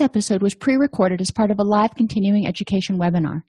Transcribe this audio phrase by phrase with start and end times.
[0.00, 3.42] This episode was pre recorded as part of a live continuing education webinar.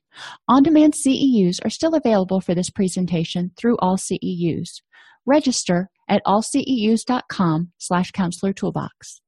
[0.50, 4.81] On demand CEUs are still available for this presentation through all CEUs.
[5.26, 9.22] Register at allceus.com slash counselor toolbox.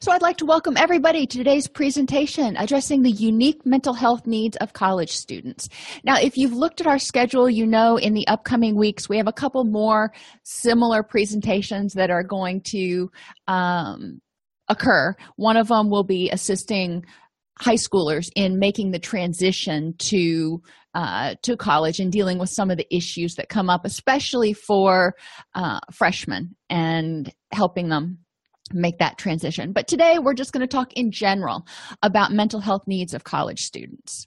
[0.00, 4.56] So, I'd like to welcome everybody to today's presentation addressing the unique mental health needs
[4.56, 5.68] of college students.
[6.02, 9.28] Now, if you've looked at our schedule, you know in the upcoming weeks we have
[9.28, 10.12] a couple more
[10.42, 13.08] similar presentations that are going to
[13.46, 14.20] um,
[14.70, 15.14] occur.
[15.36, 17.04] One of them will be assisting
[17.58, 20.62] high schoolers in making the transition to
[20.94, 25.14] uh, to college and dealing with some of the issues that come up, especially for
[25.54, 28.18] uh, freshmen, and helping them
[28.72, 29.72] make that transition.
[29.72, 31.66] But today we're just going to talk in general
[32.02, 34.26] about mental health needs of college students.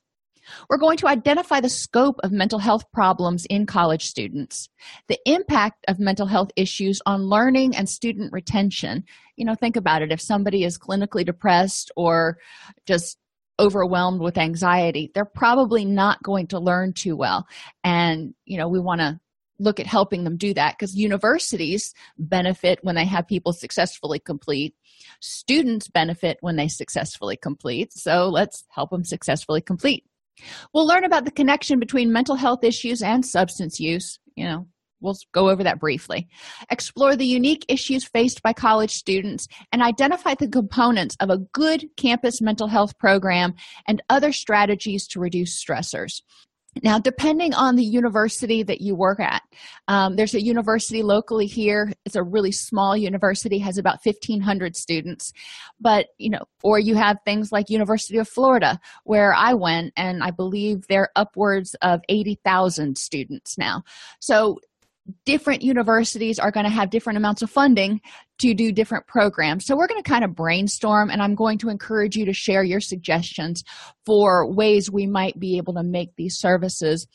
[0.69, 4.69] We're going to identify the scope of mental health problems in college students,
[5.07, 9.03] the impact of mental health issues on learning and student retention.
[9.35, 10.11] You know, think about it.
[10.11, 12.37] If somebody is clinically depressed or
[12.85, 13.17] just
[13.59, 17.47] overwhelmed with anxiety, they're probably not going to learn too well.
[17.83, 19.19] And, you know, we want to
[19.59, 24.75] look at helping them do that because universities benefit when they have people successfully complete
[25.19, 30.05] students benefit when they successfully complete so let's help them successfully complete
[30.73, 34.19] We'll learn about the connection between mental health issues and substance use.
[34.35, 34.67] You know,
[35.01, 36.27] we'll go over that briefly.
[36.71, 41.85] Explore the unique issues faced by college students and identify the components of a good
[41.97, 43.53] campus mental health program
[43.87, 46.21] and other strategies to reduce stressors.
[46.81, 49.43] Now, depending on the university that you work at,
[49.87, 51.93] um, there's a university locally here.
[52.05, 55.33] It's a really small university, has about 1,500 students.
[55.79, 60.23] But, you know, or you have things like University of Florida, where I went, and
[60.23, 63.83] I believe they're upwards of 80,000 students now.
[64.19, 64.59] So
[65.25, 68.01] different universities are going to have different amounts of funding
[68.39, 69.65] to do different programs.
[69.65, 72.63] So, we're going to kind of brainstorm, and I'm going to encourage you to share
[72.63, 73.63] your suggestions
[74.05, 77.07] for ways we might be able to make these services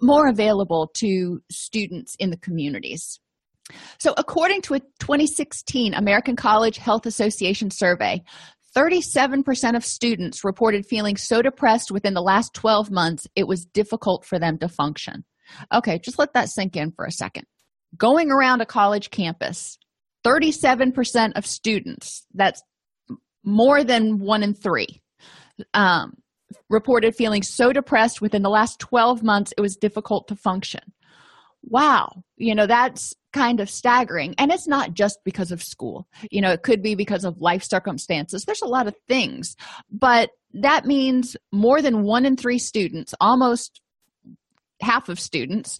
[0.00, 3.20] more available to students in the communities.
[3.98, 8.22] So, according to a 2016 American College Health Association survey,
[8.76, 14.24] 37% of students reported feeling so depressed within the last 12 months it was difficult
[14.24, 15.24] for them to function.
[15.72, 17.44] Okay, just let that sink in for a second.
[17.96, 19.78] Going around a college campus,
[20.24, 22.62] 37% of students, that's
[23.42, 25.00] more than one in three,
[25.74, 26.14] um,
[26.68, 30.80] reported feeling so depressed within the last 12 months it was difficult to function.
[31.62, 34.34] Wow, you know, that's kind of staggering.
[34.38, 37.62] And it's not just because of school, you know, it could be because of life
[37.62, 38.44] circumstances.
[38.44, 39.56] There's a lot of things,
[39.90, 43.80] but that means more than one in three students, almost
[44.80, 45.78] half of students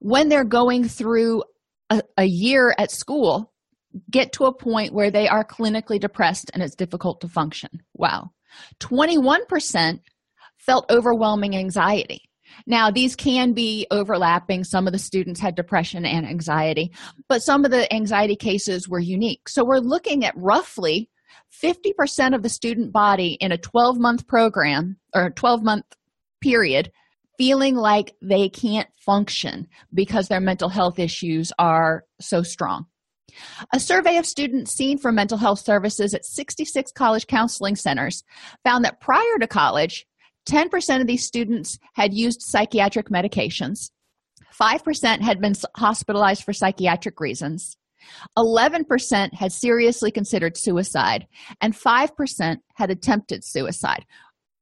[0.00, 1.42] when they're going through
[1.90, 3.52] a, a, year at school
[4.10, 8.30] get to a point where they are clinically depressed and it's difficult to function wow
[8.80, 10.00] 21%
[10.58, 12.22] felt overwhelming anxiety.
[12.66, 14.64] Now these can be overlapping.
[14.64, 16.92] Some of the students had depression and anxiety
[17.28, 19.48] but some of the anxiety cases were unique.
[19.48, 21.10] So we're looking at roughly
[21.62, 25.84] 50% of the student body in a 12 month program or 12 month
[26.40, 26.90] period
[27.36, 32.86] feeling like they can't function because their mental health issues are so strong.
[33.72, 38.22] A survey of students seen for mental health services at 66 college counseling centers
[38.62, 40.06] found that prior to college,
[40.46, 43.90] 10% of these students had used psychiatric medications,
[44.58, 47.76] 5% had been hospitalized for psychiatric reasons,
[48.36, 51.26] 11% had seriously considered suicide,
[51.60, 54.04] and 5% had attempted suicide,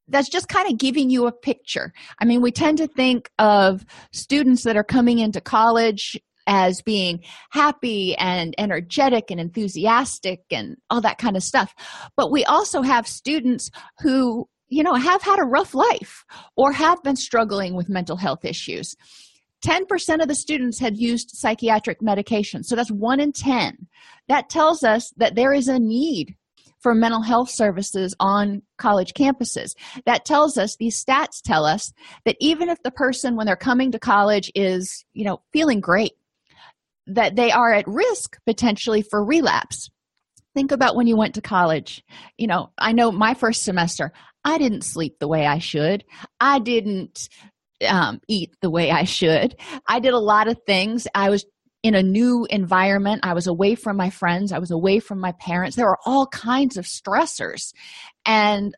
[0.08, 1.92] that's just kind of giving you a picture.
[2.20, 7.20] I mean, we tend to think of students that are coming into college as being
[7.50, 11.74] happy and energetic and enthusiastic and all that kind of stuff.
[12.16, 13.70] But we also have students
[14.00, 16.24] who, you know, have had a rough life
[16.56, 18.97] or have been struggling with mental health issues.
[19.65, 22.65] 10% of the students had used psychiatric medication.
[22.65, 23.86] So that's one in 10.
[24.28, 26.34] That tells us that there is a need
[26.82, 29.74] for mental health services on college campuses.
[30.04, 31.92] That tells us, these stats tell us
[32.24, 36.12] that even if the person, when they're coming to college, is, you know, feeling great,
[37.06, 39.90] that they are at risk potentially for relapse.
[40.54, 42.04] Think about when you went to college.
[42.36, 44.12] You know, I know my first semester,
[44.44, 46.04] I didn't sleep the way I should.
[46.40, 47.28] I didn't
[47.88, 49.56] um, eat the way I should.
[49.88, 51.06] I did a lot of things.
[51.14, 51.44] I was
[51.82, 53.20] in a new environment.
[53.24, 54.52] I was away from my friends.
[54.52, 55.76] I was away from my parents.
[55.76, 57.72] There were all kinds of stressors.
[58.24, 58.74] And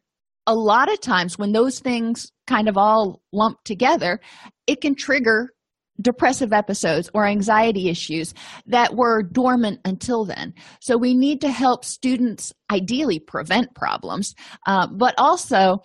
[0.46, 4.20] a lot of times when those things kind of all lump together,
[4.66, 5.50] it can trigger
[6.00, 8.34] depressive episodes or anxiety issues
[8.66, 10.54] that were dormant until then.
[10.80, 14.34] So we need to help students ideally prevent problems,
[14.66, 15.82] uh, but also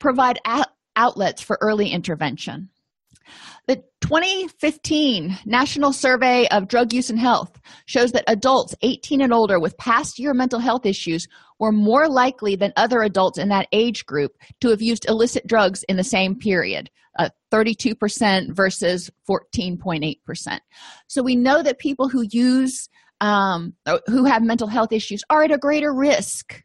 [0.00, 0.66] provide a-
[0.96, 2.70] outlets for early intervention.
[3.66, 9.58] The 2015 National Survey of Drug Use and Health shows that adults 18 and older
[9.58, 11.26] with past year mental health issues
[11.58, 15.82] were more likely than other adults in that age group to have used illicit drugs
[15.88, 20.58] in the same period uh, 32% versus 14.8%.
[21.06, 22.88] So we know that people who use,
[23.20, 23.74] um,
[24.06, 26.62] who have mental health issues are at a greater risk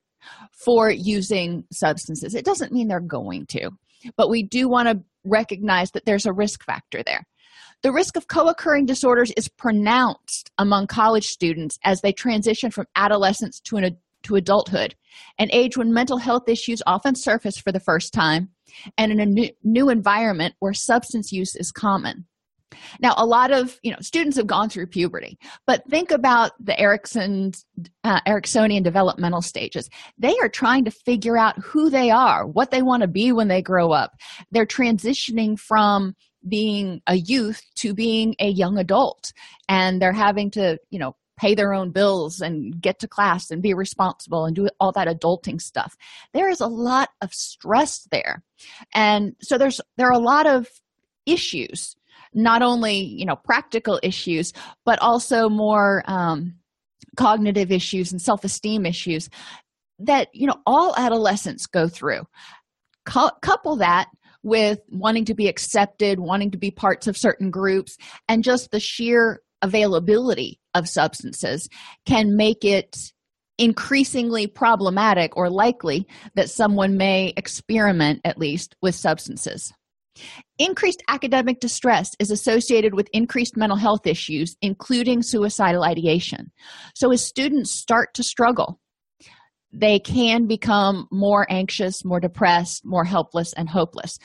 [0.51, 2.35] for using substances.
[2.35, 3.69] It doesn't mean they're going to,
[4.17, 7.25] but we do want to recognize that there's a risk factor there.
[7.81, 12.87] The risk of co occurring disorders is pronounced among college students as they transition from
[12.95, 14.95] adolescence to, an, to adulthood,
[15.37, 18.49] an age when mental health issues often surface for the first time,
[18.97, 22.25] and in a new, new environment where substance use is common.
[22.99, 26.79] Now, a lot of you know students have gone through puberty, but think about the
[26.79, 27.53] Erikson,
[28.03, 29.89] uh, Eriksonian developmental stages.
[30.17, 33.47] They are trying to figure out who they are, what they want to be when
[33.47, 34.13] they grow up.
[34.51, 36.15] They're transitioning from
[36.47, 39.31] being a youth to being a young adult,
[39.67, 43.61] and they're having to you know pay their own bills and get to class and
[43.61, 45.95] be responsible and do all that adulting stuff
[46.33, 48.43] there is a lot of stress there
[48.93, 50.67] and so there's there are a lot of
[51.25, 51.95] issues
[52.33, 54.53] not only you know practical issues
[54.85, 56.55] but also more um,
[57.17, 59.29] cognitive issues and self-esteem issues
[59.99, 62.23] that you know all adolescents go through.
[63.05, 64.07] Co- couple that
[64.43, 67.97] with wanting to be accepted wanting to be parts of certain groups
[68.27, 71.67] and just the sheer availability of substances
[72.05, 73.11] can make it
[73.57, 79.73] increasingly problematic or likely that someone may experiment at least with substances
[80.57, 86.51] Increased academic distress is associated with increased mental health issues, including suicidal ideation.
[86.95, 88.79] So, as students start to struggle,
[89.71, 94.17] they can become more anxious, more depressed, more helpless, and hopeless.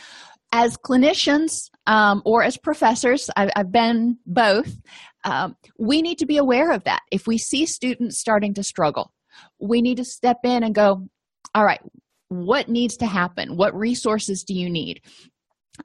[0.53, 4.77] As clinicians um, or as professors, I've, I've been both,
[5.25, 7.01] um, we need to be aware of that.
[7.11, 9.13] If we see students starting to struggle,
[9.61, 11.09] we need to step in and go,
[11.55, 11.81] all right,
[12.29, 15.01] what needs to happen what resources do you need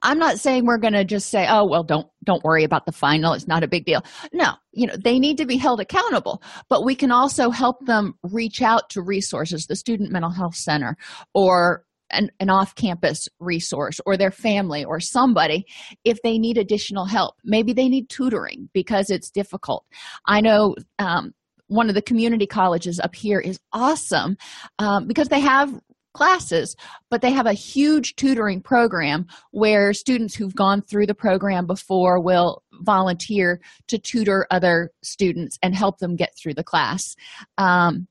[0.02, 2.92] i'm not saying we're going to just say oh well don't don't worry about the
[2.92, 3.32] final.
[3.32, 4.02] It's not a big deal.
[4.32, 8.14] No you know they need to be held accountable but we can also help them
[8.22, 10.96] reach out to resources the student mental health center
[11.34, 15.64] or an, an off-campus resource or their family or somebody
[16.04, 17.36] if they need additional help.
[17.44, 19.84] Maybe they need tutoring because it's difficult.
[20.26, 21.32] I know um,
[21.68, 24.36] one of the community colleges up here is awesome
[24.78, 25.72] um, because they have
[26.12, 26.76] classes,
[27.10, 32.20] but they have a huge tutoring program where students who've gone through the program before
[32.20, 37.14] will volunteer to tutor other students and help them get through the class.
[37.58, 38.06] Um,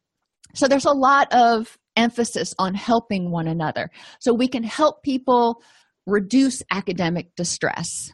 [0.53, 5.61] so there's a lot of emphasis on helping one another so we can help people
[6.05, 8.11] reduce academic distress.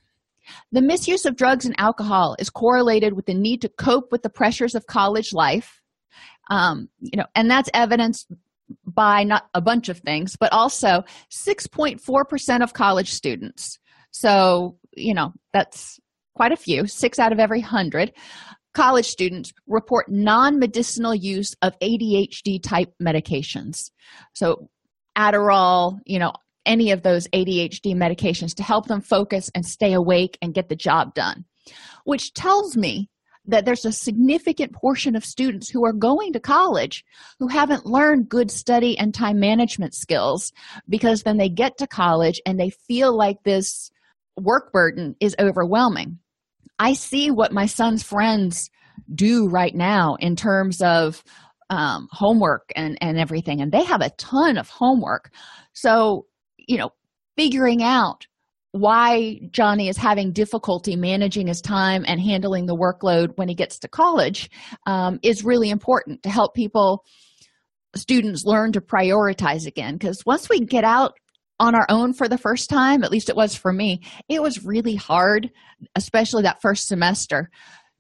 [0.72, 4.30] The misuse of drugs and alcohol is correlated with the need to cope with the
[4.30, 5.82] pressures of college life.
[6.50, 8.28] Um, you know, and that's evidenced
[8.86, 13.80] by not a bunch of things, but also 6.4% of college students.
[14.12, 16.00] So, you know, that's
[16.36, 18.14] quite a few, six out of every hundred
[18.76, 23.90] college students report non medicinal use of ADHD type medications.
[24.34, 24.70] So,
[25.18, 26.34] Adderall, you know,
[26.66, 30.76] any of those ADHD medications to help them focus and stay awake and get the
[30.76, 31.46] job done,
[32.04, 33.10] which tells me
[33.48, 37.04] that there's a significant portion of students who are going to college
[37.40, 40.52] who haven't learned good study and time management skills
[40.90, 43.92] because then they get to college and they feel like this
[44.38, 46.20] work burden is overwhelming.
[46.80, 48.70] I see what my son's friends
[49.14, 51.24] do right now in terms of
[51.70, 55.32] um, homework and, and everything, and they have a ton of homework.
[55.74, 56.92] So, you know,
[57.38, 58.28] figuring out
[58.76, 63.80] why Johnny is having difficulty managing his time and handling the workload when he gets
[63.80, 64.50] to college
[64.86, 67.06] um, is really important to help people,
[67.96, 69.94] students learn to prioritize again.
[69.94, 71.14] Because once we get out
[71.58, 74.66] on our own for the first time, at least it was for me, it was
[74.66, 75.50] really hard,
[75.96, 77.50] especially that first semester.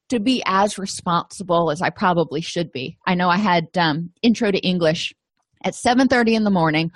[0.10, 3.00] To be as responsible as I probably should be.
[3.08, 5.16] I know I had um, intro to English
[5.64, 6.92] at 7:30 in the morning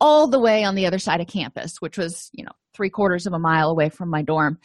[0.00, 3.26] all the way on the other side of campus which was you know three quarters
[3.26, 4.58] of a mile away from my dorm.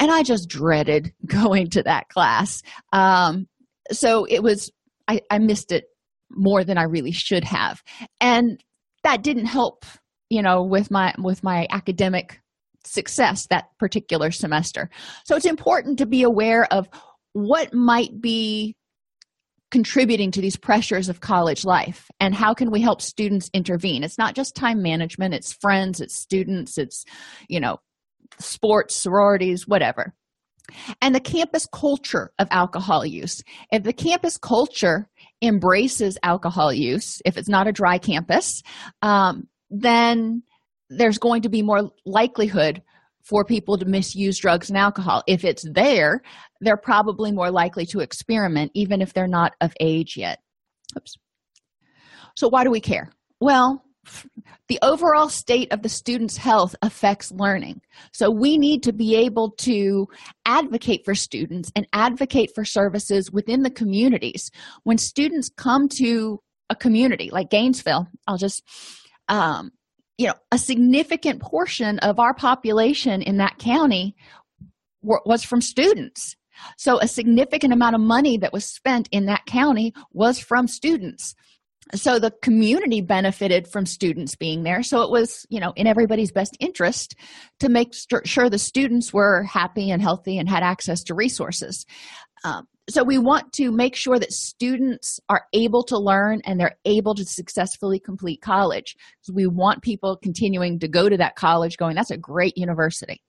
[0.00, 2.62] And i just dreaded going to that class.
[2.92, 3.46] Um,
[3.90, 4.70] so it was
[5.06, 5.84] I, I missed it
[6.30, 7.82] more than i really should have.
[8.20, 8.62] And
[9.04, 9.84] that didn't help
[10.30, 12.40] you know with my with my academic
[12.84, 14.90] success that particular semester.
[15.24, 16.88] So it's important to be aware of
[17.32, 18.76] what might be
[19.70, 22.10] contributing to these pressures of college life?
[22.20, 24.02] And how can we help students intervene?
[24.02, 25.34] It's not just time management.
[25.34, 26.00] It's friends.
[26.00, 26.78] It's students.
[26.78, 27.04] It's
[27.48, 27.78] you know
[28.38, 30.14] sports sororities whatever.
[31.00, 33.42] And the campus culture of alcohol use.
[33.72, 35.08] If the campus culture
[35.42, 38.62] embraces alcohol use if it's not a dry campus
[39.02, 40.42] um, then
[40.90, 42.82] there's going to be more likelihood
[43.28, 45.22] for people to misuse drugs and alcohol.
[45.26, 46.22] If it's there,
[46.62, 50.40] they're probably more likely to experiment, even if they're not of age yet.
[50.96, 51.14] Oops.
[52.36, 53.12] So, why do we care?
[53.40, 53.84] Well,
[54.68, 57.82] the overall state of the student's health affects learning.
[58.12, 60.06] So, we need to be able to
[60.46, 64.50] advocate for students and advocate for services within the communities.
[64.84, 68.62] When students come to a community like Gainesville, I'll just
[69.28, 69.72] um,
[70.18, 74.14] you know a significant portion of our population in that county
[75.00, 76.36] was from students.
[76.76, 81.36] So a significant amount of money that was spent in that county was from students.
[81.94, 84.82] So the community benefited from students being there.
[84.82, 87.14] So it was you know in everybody's best interest
[87.60, 87.94] to make
[88.24, 91.86] sure the students were happy and healthy and had access to resources.
[92.44, 96.78] Um, so we want to make sure that students are able to learn and they're
[96.86, 98.96] able to successfully complete college.
[99.20, 103.22] So we want people continuing to go to that college going that's a great university.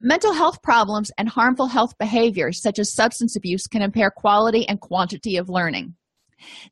[0.00, 4.80] Mental health problems and harmful health behaviors such as substance abuse can impair quality and
[4.80, 5.94] quantity of learning.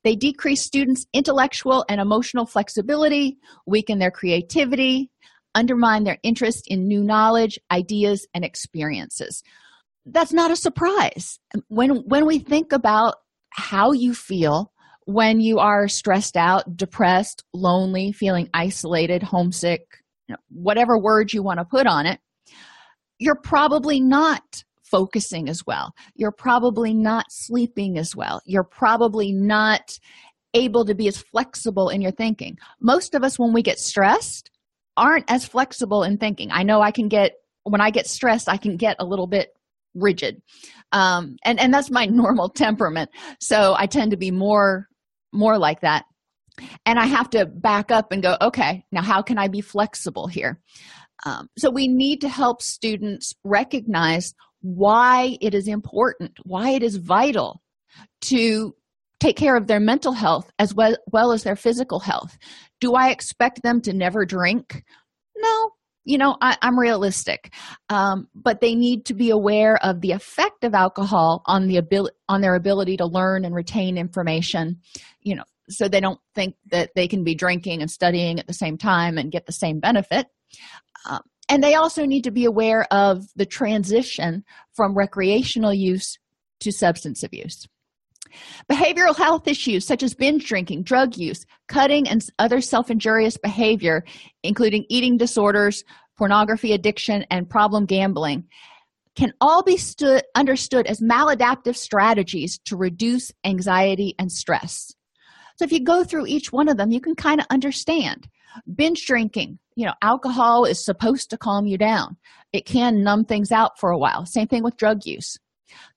[0.03, 3.37] They decrease students intellectual and emotional flexibility
[3.67, 5.11] weaken their creativity
[5.55, 9.43] undermine their interest in new knowledge ideas and experiences
[10.13, 11.39] that's not a surprise.
[11.69, 13.15] When when we think about
[13.51, 14.73] how you feel
[15.07, 19.81] when you are stressed out depressed lonely feeling isolated homesick
[20.29, 22.21] you know, whatever word you want to put on it
[23.19, 25.93] you're probably not focusing as well.
[26.15, 28.41] You're probably not sleeping as well.
[28.47, 29.99] You're probably not
[30.55, 32.57] able to be as flexible in your thinking.
[32.81, 34.51] Most of us when we get stressed
[34.97, 36.51] aren't as flexible in thinking.
[36.51, 37.33] I know i can get
[37.65, 39.51] when i get stressed i can get a little bit
[39.95, 40.41] rigid.
[40.93, 43.11] Um, and and that's my normal temperament.
[43.41, 44.89] So i tend to be more
[45.33, 46.05] more like that.
[46.87, 50.27] And i have to back up and go okay now how can i be flexible
[50.27, 50.61] here?
[51.27, 56.97] Um, so we need to help students recognize why it is important why it is
[56.97, 57.63] vital
[58.21, 58.75] to
[59.21, 62.37] take care of their mental health as well, well as their physical health.
[62.81, 64.85] Do i expect them to never drink?
[65.37, 65.71] No
[66.09, 67.53] you know I, am realistic.
[67.89, 72.17] Um, but they need to be aware of the effect of alcohol on the ability
[72.29, 74.81] on their ability to learn and retain information
[75.21, 78.55] you know so they don't think that they can be drinking and studying at the
[78.55, 80.27] same time and get the same benefit.
[81.09, 86.19] Um, and they also need to be aware of the transition from recreational use
[86.61, 87.67] to substance abuse
[88.71, 94.05] Behavioral health issues such as binge drinking, drug use, cutting, and other self injurious behavior,
[94.43, 95.85] including eating disorders,
[96.17, 98.45] pornography addiction, and problem gambling,
[99.17, 104.95] can all be stood, understood as maladaptive strategies to reduce anxiety and stress.
[105.57, 108.29] So, if you go through each one of them, you can kind of understand.
[108.75, 112.17] Binge drinking, you know, alcohol is supposed to calm you down,
[112.53, 114.25] it can numb things out for a while.
[114.27, 115.39] Same thing with drug use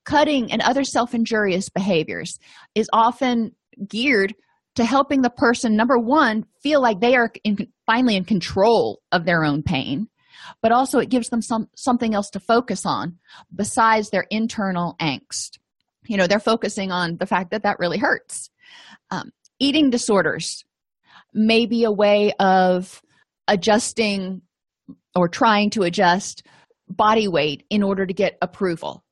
[0.06, 2.40] cutting and other self-injurious behaviors
[2.76, 3.56] is often
[3.88, 4.34] geared
[4.76, 9.26] to helping the person number one feel like they are in, finally in control of
[9.26, 10.08] their own pain
[10.62, 13.18] but also it gives them some something else to focus on
[13.54, 15.60] besides their internal angst.
[16.08, 18.50] You know they're focusing on the fact that that really hurts.
[19.10, 20.64] Um, eating disorders
[21.34, 23.02] may be a way of
[23.48, 24.42] adjusting
[25.16, 26.44] or trying to adjust
[26.90, 29.04] body weight in order to get approval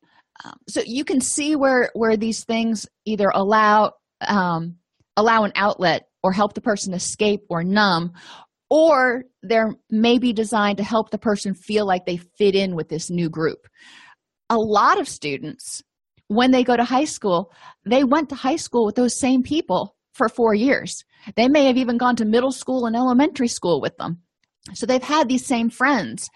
[0.44, 4.76] um, so you can see where where these things either allow um,
[5.18, 8.14] allow an outlet or help the person escape or numb
[8.70, 13.10] or they're maybe designed to help the person feel like they fit in with this
[13.10, 13.68] new group.
[14.50, 15.84] A lot of students
[16.28, 17.52] when they go to high school
[17.86, 21.04] they went to high school with those same people for four years.
[21.36, 24.22] They may have even gone to middle school and elementary school with them.
[24.74, 26.30] So they've had these same friends.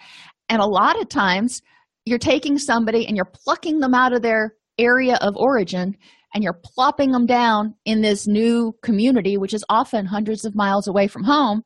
[0.50, 1.62] And a lot of times
[2.06, 5.96] you're taking somebody and you're plucking them out of their area of origin
[6.34, 10.88] and you're plopping them down in this new community which is often hundreds of miles
[10.88, 11.64] away from home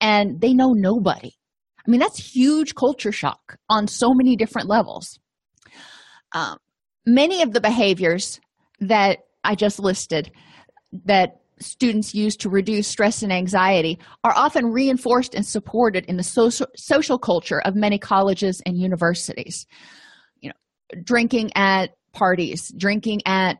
[0.00, 1.30] and they know nobody.
[1.86, 5.18] I mean that's huge culture shock on so many different levels.
[6.32, 6.58] Um,
[7.06, 8.40] many of the behaviors
[8.80, 10.30] that i just listed
[11.04, 16.22] that students use to reduce stress and anxiety are often reinforced and supported in the
[16.22, 19.66] social, social culture of many colleges and universities.
[20.40, 23.58] You know drinking at parties drinking at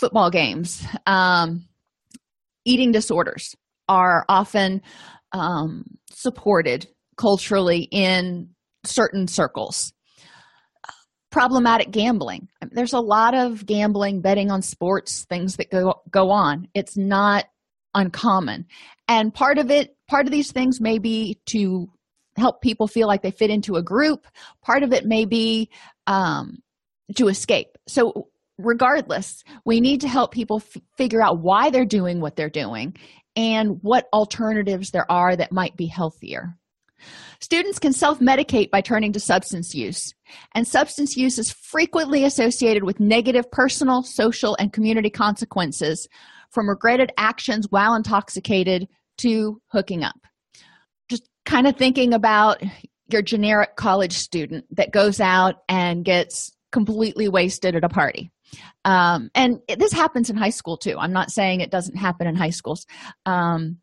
[0.00, 1.64] football games um,
[2.64, 3.54] eating disorders
[3.88, 4.82] are often
[5.32, 8.48] um, supported culturally in
[8.84, 9.92] certain circles
[11.30, 12.48] problematic gambling.
[12.70, 16.68] There's a lot of gambling betting on sports things that go go on.
[16.74, 17.46] It's not
[17.94, 18.66] uncommon.
[19.06, 21.90] And part of it part of these things may be to
[22.36, 24.26] help people feel like they fit into a group.
[24.62, 25.70] Part of it may be
[26.06, 26.62] um,
[27.16, 27.76] to escape.
[27.86, 32.50] So regardless we need to help people f- figure out why they're doing what they're
[32.50, 32.96] doing
[33.36, 36.58] and what alternatives there are that might be healthier
[37.40, 40.14] Students can self medicate by turning to substance use,
[40.54, 46.08] and substance use is frequently associated with negative personal, social, and community consequences
[46.50, 48.88] from regretted actions while intoxicated
[49.18, 50.16] to hooking up.
[51.08, 52.62] Just kind of thinking about
[53.10, 58.30] your generic college student that goes out and gets completely wasted at a party.
[58.84, 60.96] Um, and this happens in high school too.
[60.98, 62.86] I'm not saying it doesn't happen in high schools.
[63.26, 63.78] Um,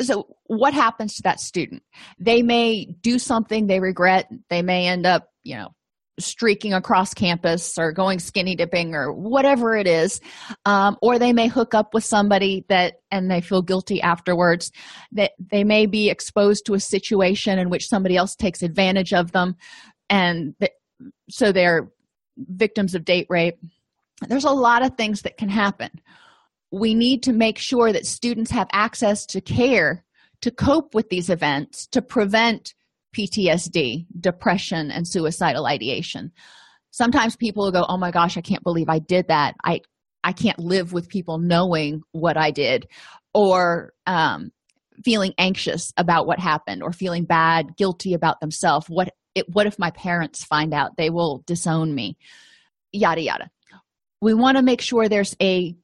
[0.00, 1.82] so what happens to that student?
[2.18, 4.28] They may do something they regret.
[4.48, 5.74] They may end up you know
[6.20, 10.20] streaking across campus or going skinny dipping or whatever it is.
[10.64, 14.70] Um, or they may hook up with somebody that and they feel guilty afterwards
[15.12, 19.32] that they may be exposed to a situation in which somebody else takes advantage of
[19.32, 19.56] them.
[20.08, 20.54] And
[21.28, 21.90] so they're
[22.36, 23.58] victims of date rape.
[24.28, 25.90] There's a lot of things that can happen
[26.70, 30.04] we need to make sure that students have access to care
[30.42, 32.74] to cope with these events to prevent
[33.16, 36.32] PTSD, depression, and suicidal ideation.
[36.92, 39.54] Sometimes people will go, "Oh my gosh, I can't believe I did that.
[39.64, 39.80] I
[40.22, 42.86] I can't live with people knowing what I did,"
[43.34, 44.52] or um,
[45.04, 48.86] feeling anxious about what happened, or feeling bad, guilty about themselves.
[48.88, 50.96] What it, what if my parents find out?
[50.96, 52.16] They will disown me.
[52.92, 53.50] Yada yada.
[54.20, 55.74] We want to make sure there's a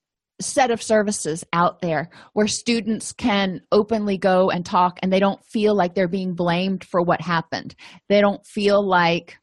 [0.40, 5.44] set of services out there where students can openly go and talk and they don't
[5.44, 7.74] feel like they're being blamed for what happened.
[8.08, 9.38] They don't feel like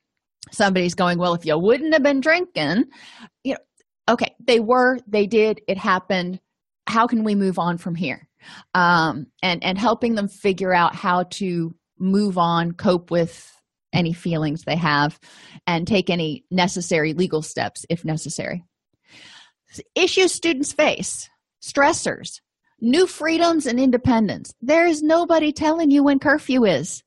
[0.52, 2.86] somebody's going, Well, if you wouldn't have been drinking,
[3.44, 6.40] you know, okay, they were, they did, it happened.
[6.88, 8.28] How can we move on from here?
[8.74, 13.50] Um, and and helping them figure out how to move on, cope with
[13.94, 15.20] any feelings they have,
[15.66, 18.64] and take any necessary legal steps if necessary
[19.96, 21.30] issues students face
[21.62, 22.40] stressors
[22.84, 24.54] new freedoms and independence.
[24.62, 27.02] There is nobody telling you when curfew is.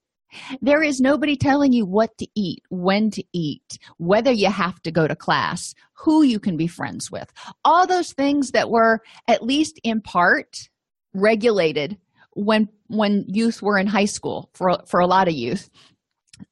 [0.61, 4.91] There is nobody telling you what to eat when to eat whether you have to
[4.91, 7.31] go to class who you can be friends with.
[7.65, 10.69] All those things that were at least in part
[11.15, 11.99] regulated
[12.33, 15.71] when when youth were in high school for for a lot of youth.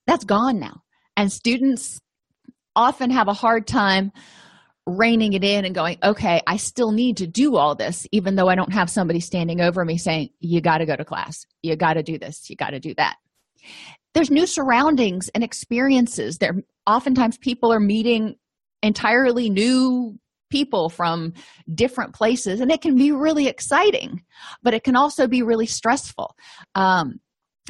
[0.07, 0.83] That's gone now.
[1.17, 2.01] And students
[2.77, 4.13] often have a hard time
[4.87, 8.49] reining it in and going, okay, I still need to do all this, even though
[8.49, 11.75] I don't have somebody standing over me saying, you got to go to class, you
[11.77, 13.17] got to do this, you got to do that.
[14.13, 16.39] There's new surroundings and experiences.
[16.39, 18.37] There, oftentimes, people are meeting
[18.83, 20.19] entirely new
[20.51, 21.33] people from
[21.75, 24.23] different places, and it can be really exciting,
[24.63, 26.37] but it can also be really stressful.
[26.75, 27.21] Um,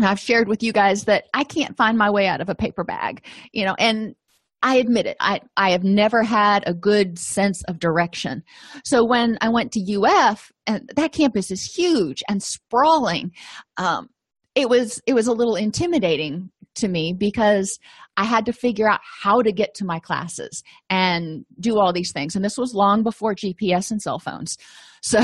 [0.01, 2.83] I've shared with you guys that I can't find my way out of a paper
[2.83, 4.17] bag, you know, and
[4.65, 5.19] I admit it.
[5.21, 8.43] I, I have never had a good sense of direction.
[8.83, 13.33] So when I went to UF, and that campus is huge and sprawling,
[13.77, 14.09] um,
[14.55, 17.79] it was it was a little intimidating to me because
[18.17, 22.13] I had to figure out how to get to my classes and do all these
[22.13, 22.35] things.
[22.35, 24.57] And this was long before GPS and cell phones.
[25.07, 25.21] So,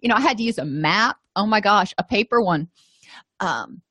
[0.00, 1.18] you know, I had to use a map.
[1.36, 2.68] Oh my gosh, a paper one.
[3.38, 3.82] Um,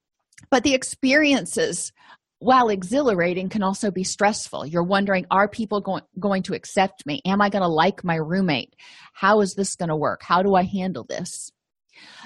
[0.50, 1.94] but the experiences
[2.42, 4.66] while exhilarating can also be stressful.
[4.66, 7.22] You're wondering are people going, going to accept me?
[7.26, 8.76] Am i going to like my roommate?
[9.14, 10.22] How is this going to work?
[10.24, 11.52] How do i handle this?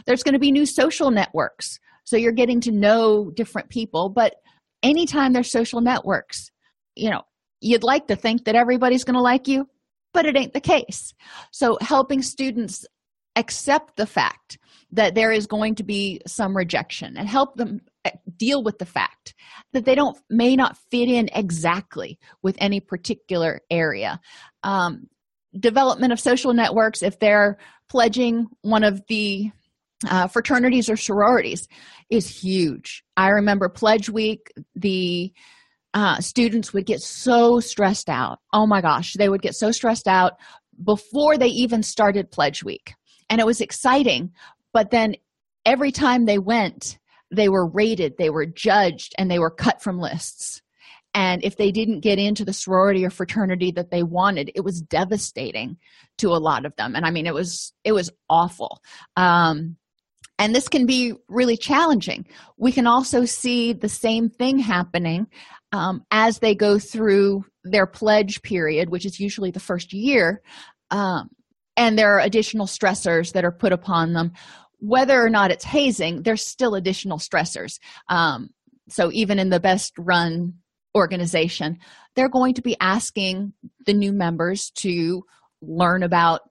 [0.06, 4.36] There's going to be new social networks so you're getting to know different people but
[4.84, 6.52] anytime there's social networks
[6.96, 7.24] you know
[7.62, 9.68] you'd like to think that everybody's going to like you
[10.16, 11.14] but it ain't the case.
[11.52, 12.86] So helping students
[13.36, 14.58] accept the fact
[14.94, 17.82] that there is going to be some rejection and help them
[18.38, 19.34] deal with the fact
[19.74, 24.20] that they don't may not fit in exactly with any particular area.
[24.64, 25.08] Um,
[25.58, 27.58] development of social networks if they're
[27.90, 29.52] pledging one of the
[30.10, 31.68] uh, fraternities or sororities
[32.10, 33.04] is huge.
[33.16, 35.32] I remember pledge week the
[35.94, 38.40] uh, students would get so stressed out.
[38.52, 40.34] Oh my gosh they would get so stressed out
[40.84, 42.94] before they even started pledge week.
[43.30, 44.34] And it was exciting
[44.76, 45.16] but then
[45.66, 47.00] every time they went
[47.32, 50.62] they were rated they were judged and they were cut from lists.
[51.14, 54.82] And if they didn't get into the sorority or fraternity that they wanted it was
[54.82, 55.78] devastating
[56.18, 56.96] to a lot of them.
[56.96, 58.82] And i mean it was it was awful.
[59.16, 59.78] Um,
[60.38, 62.28] and this can be really challenging.
[62.58, 65.28] We can also see the same thing happening
[65.72, 70.42] um, as they go through their pledge period which is usually the first year
[70.92, 71.30] um,
[71.78, 74.32] and there are additional stressors that are put upon them
[74.86, 77.80] whether or not it's hazing there's still additional stressors.
[78.10, 78.50] Um,
[78.90, 80.54] so even in the best run
[80.96, 81.78] organization
[82.16, 83.54] they're going to be asking
[83.86, 85.24] the new members to
[85.62, 86.42] learn about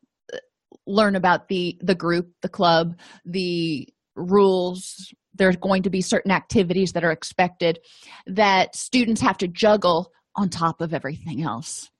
[0.86, 5.12] learn about the the group the club the rules.
[5.36, 7.80] There's going to be certain activities that are expected
[8.26, 11.90] that students have to juggle on top of everything else.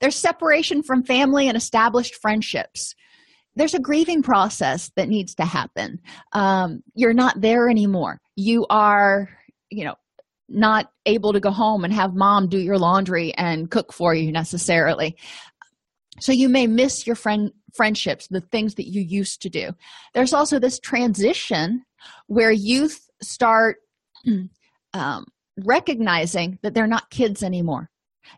[0.00, 2.94] There's separation from family and established friendships
[3.56, 6.00] there's a grieving process that needs to happen.
[6.32, 8.20] Um, you're not there anymore.
[8.36, 9.28] You are
[9.70, 9.94] you know
[10.48, 14.30] not able to go home and have mom do your laundry and cook for you
[14.30, 15.16] necessarily.
[16.20, 19.70] So you may miss your friend friendships the things that you used to do.
[20.12, 21.84] There's also this transition
[22.26, 23.78] where youth start
[24.94, 25.24] um,
[25.64, 27.88] recognizing that they're not kids anymore.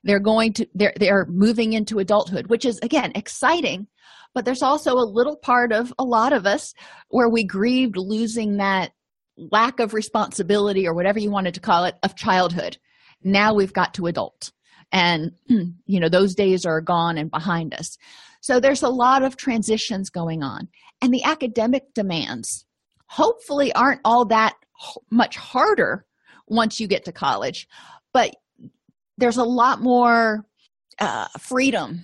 [0.05, 3.87] They're going to they're they're moving into adulthood which is again exciting
[4.35, 6.75] but there's also a little part of a lot of us
[7.09, 8.92] where we grieved losing that
[9.37, 12.77] lack of responsibility or whatever you wanted to call it of childhood.
[13.23, 14.53] Now we've got to adult.
[14.92, 17.97] And you know those days are gone and behind us.
[18.40, 20.68] So there's a lot of transitions going on.
[21.01, 22.66] And the academic demands
[23.07, 24.55] hopefully aren't all that
[25.11, 26.05] much harder
[26.47, 27.66] once you get to college.
[28.12, 28.37] But
[29.16, 30.44] there's a lot more
[30.99, 32.03] uh, freedom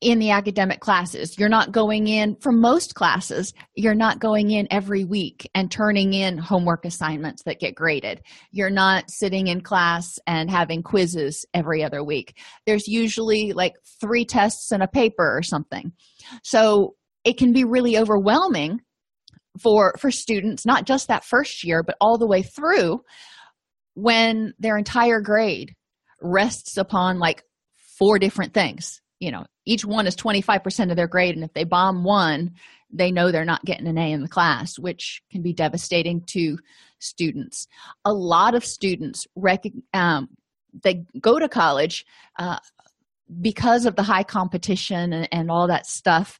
[0.00, 1.38] in the academic classes.
[1.38, 6.14] You're not going in for most classes, you're not going in every week and turning
[6.14, 8.22] in homework assignments that get graded.
[8.50, 12.36] You're not sitting in class and having quizzes every other week.
[12.66, 15.92] There's usually like three tests and a paper or something.
[16.42, 18.80] So it can be really overwhelming
[19.60, 23.00] for for students not just that first year but all the way through
[23.94, 25.74] when their entire grade
[26.22, 27.42] rests upon like
[27.98, 31.64] four different things you know each one is 25% of their grade and if they
[31.64, 32.52] bomb one
[32.92, 36.58] they know they're not getting an a in the class which can be devastating to
[36.98, 37.66] students.
[38.04, 40.28] A lot of students rec- um,
[40.82, 42.04] they go to college
[42.38, 42.58] uh,
[43.40, 46.38] because of the high competition and, and all that stuff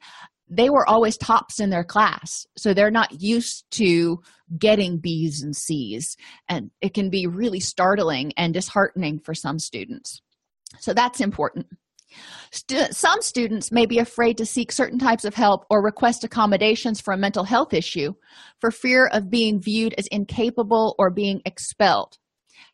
[0.53, 4.21] they were always tops in their class so they're not used to
[4.59, 6.17] getting b's and c's
[6.49, 10.21] and it can be really startling and disheartening for some students.
[10.81, 11.67] So that's important
[12.91, 17.13] some students may be afraid to seek certain types of help or request accommodations for
[17.13, 18.15] a mental health issue
[18.61, 22.19] for fear of being viewed as incapable or being expelled.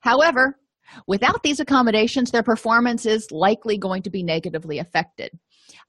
[0.00, 0.58] However,
[1.06, 5.30] without these accommodations, their performance is likely going to be negatively affected.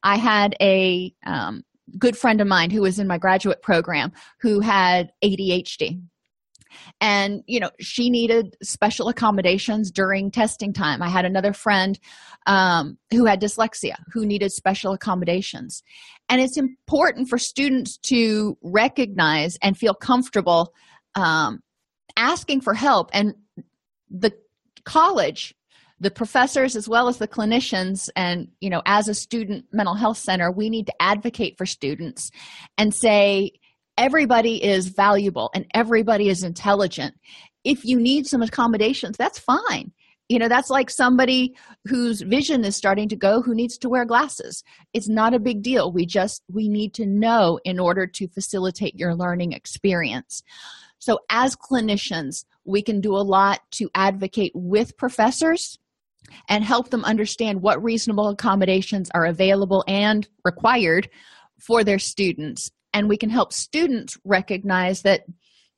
[0.03, 1.63] I had a um,
[1.97, 6.01] good friend of mine who was in my graduate program who had ADHD
[7.01, 11.01] and you know she needed special accommodations during testing time.
[11.01, 11.99] I had another friend
[12.45, 15.83] um, who had dyslexia who needed special accommodations.
[16.29, 20.73] And it's important for students to recognize and feel comfortable
[21.15, 21.61] um,
[22.17, 23.09] asking for help.
[23.13, 23.35] And
[24.09, 24.33] the
[24.83, 25.53] college
[25.99, 30.17] the professors as well as the clinicians and you know as a student mental health
[30.17, 32.31] center we need to advocate for students
[32.77, 33.51] and say
[33.97, 37.15] everybody is valuable and everybody is intelligent.
[37.63, 39.91] If you need some accommodations that's fine.
[40.29, 41.55] You know that's like somebody
[41.85, 44.61] whose vision is starting to go who needs to wear glasses.
[44.93, 45.91] It's not a big deal.
[45.91, 50.43] We just we need to know in order to facilitate your learning experience.
[50.99, 55.79] So as clinicians we can do a lot to advocate with professors
[56.49, 61.09] and help them understand what reasonable accommodations are available and required
[61.57, 65.21] for their students and we can help students recognize that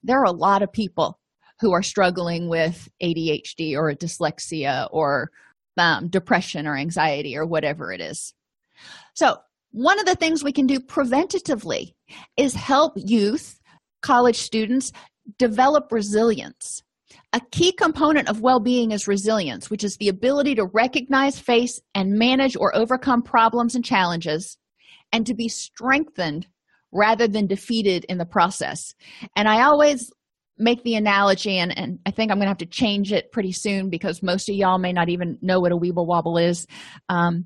[0.03, 1.19] there are a lot of people
[1.60, 5.29] who are struggling with ADHD or dyslexia or
[5.77, 8.34] um, depression or anxiety or whatever it is.
[9.15, 9.36] So,
[9.71, 11.93] one of the things we can do preventatively
[12.38, 13.60] is help youth,
[14.01, 14.93] college students,
[15.38, 16.84] develop resilience.
[17.34, 21.82] A key component of well being is resilience, which is the ability to recognize, face,
[21.93, 24.58] and manage or overcome problems and challenges,
[25.12, 26.47] and to be strengthened
[26.91, 28.93] rather than defeated in the process.
[29.36, 30.12] And I always
[30.58, 33.54] make the analogy, and, and I think I'm going to have to change it pretty
[33.54, 36.67] soon because most of y'all may not even know what a weeble wobble is.
[37.08, 37.45] Um,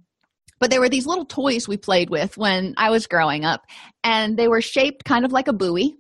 [0.60, 3.66] but there were these little toys we played with when I was growing up,
[4.04, 5.96] and they were shaped kind of like a buoy,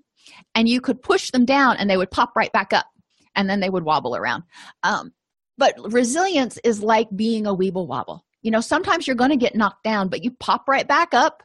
[0.56, 2.86] and you could push them down and they would pop right back up,
[3.36, 4.43] and then they would wobble around.
[4.82, 5.12] Um,
[5.58, 8.25] but resilience is like being a weeble wobble.
[8.41, 11.43] You know, sometimes you're going to get knocked down, but you pop right back up,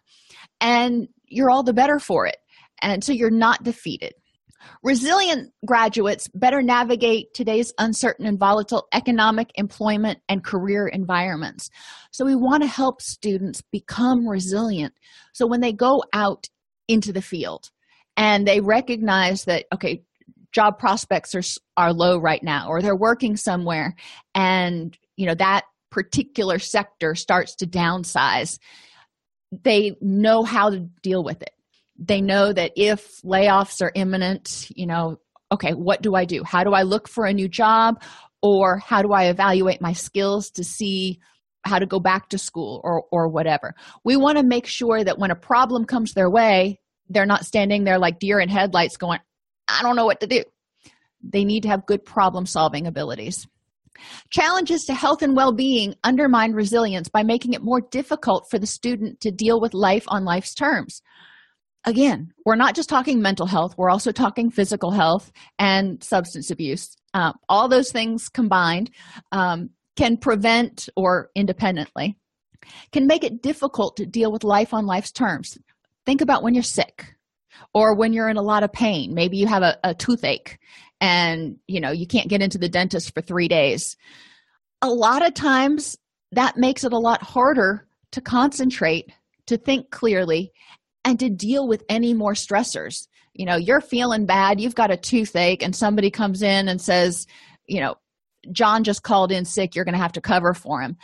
[0.61, 2.37] and you're all the better for it.
[2.81, 4.15] And so you're not defeated.
[4.83, 11.71] Resilient graduates better navigate today's uncertain and volatile economic, employment, and career environments.
[12.11, 14.95] So, we want to help students become resilient.
[15.33, 16.49] So, when they go out
[16.89, 17.71] into the field
[18.17, 20.03] and they recognize that, okay,
[20.53, 21.43] job prospects are,
[21.77, 23.95] are low right now, or they're working somewhere
[24.35, 28.59] and, you know, that particular sector starts to downsize,
[29.53, 31.53] they know how to deal with it.
[31.99, 35.19] They know that if layoffs are imminent you know
[35.51, 36.45] okay what do i do?
[36.45, 38.03] How do i look for a new job?
[38.43, 41.19] Or how do i evaluate my skills to see
[41.65, 43.75] how to go back to school or or whatever?
[44.05, 46.81] We want to make sure that when a problem comes their way
[47.11, 49.21] they're not standing there like deer in headlights going
[49.67, 50.45] i don't know what to do.
[51.21, 53.49] They need to have good problem solving abilities
[54.31, 58.67] Challenges to health and well being undermine resilience by making it more difficult for the
[58.67, 61.03] student to deal with life on life's terms
[61.85, 66.97] again, we're not just talking mental health, we're also talking physical health and substance abuse.
[67.15, 68.91] Uh, all those things combined
[69.33, 72.17] um, can prevent or independently
[72.93, 75.57] can make it difficult to deal with life on life's terms.
[76.05, 77.15] Think about when you're sick
[77.73, 79.15] or when you're in a lot of pain.
[79.15, 80.59] Maybe you have a, a toothache
[81.01, 83.97] and you know you can't get into the dentist for three days.
[84.83, 85.97] A lot of times
[86.33, 89.13] that makes it a lot harder to concentrate,
[89.47, 90.53] to think clearly,
[91.05, 93.07] and to deal with any more stressors.
[93.35, 97.27] You know, you're feeling bad, you've got a toothache, and somebody comes in and says,
[97.67, 97.97] you know,
[98.53, 100.97] John just called in sick, you're going to have to cover for him.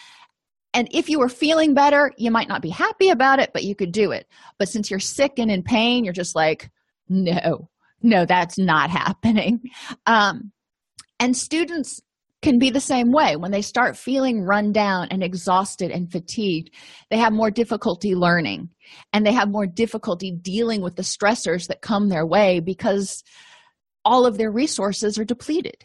[0.72, 3.76] And if you were feeling better, you might not be happy about it, but you
[3.76, 4.26] could do it.
[4.58, 6.70] But since you're sick and in pain, you're just like,
[7.08, 7.68] no,
[8.04, 9.60] no, that's not happening.
[10.06, 10.52] Um,
[11.18, 12.00] and students
[12.42, 13.36] can be the same way.
[13.36, 16.70] When they start feeling run down and exhausted and fatigued,
[17.10, 18.68] they have more difficulty learning
[19.14, 23.24] and they have more difficulty dealing with the stressors that come their way because
[24.04, 25.84] all of their resources are depleted.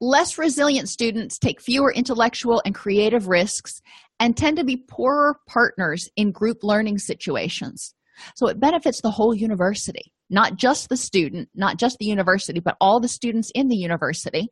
[0.00, 3.82] Less resilient students take fewer intellectual and creative risks
[4.20, 7.94] and tend to be poorer partners in group learning situations.
[8.36, 12.76] So it benefits the whole university, not just the student, not just the university, but
[12.80, 14.48] all the students in the university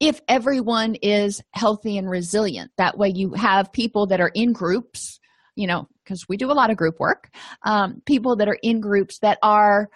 [0.00, 2.70] if everyone is healthy and resilient.
[2.78, 5.18] That way you have people that are in groups
[5.58, 7.28] you know because we do a lot of group work
[7.64, 9.88] um, people that are in groups that are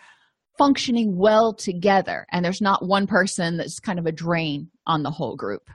[0.59, 5.11] functioning well together and there's not one person that's kind of a drain on the
[5.11, 5.71] whole group.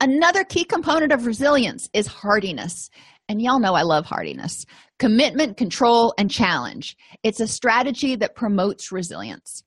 [0.00, 2.88] Another key component of resilience is hardiness
[3.30, 4.66] and y'all know i love hardiness
[4.98, 9.62] commitment control and challenge it's a strategy that promotes resilience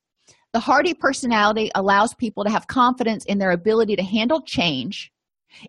[0.54, 5.10] the hardy personality allows people to have confidence in their ability to handle change.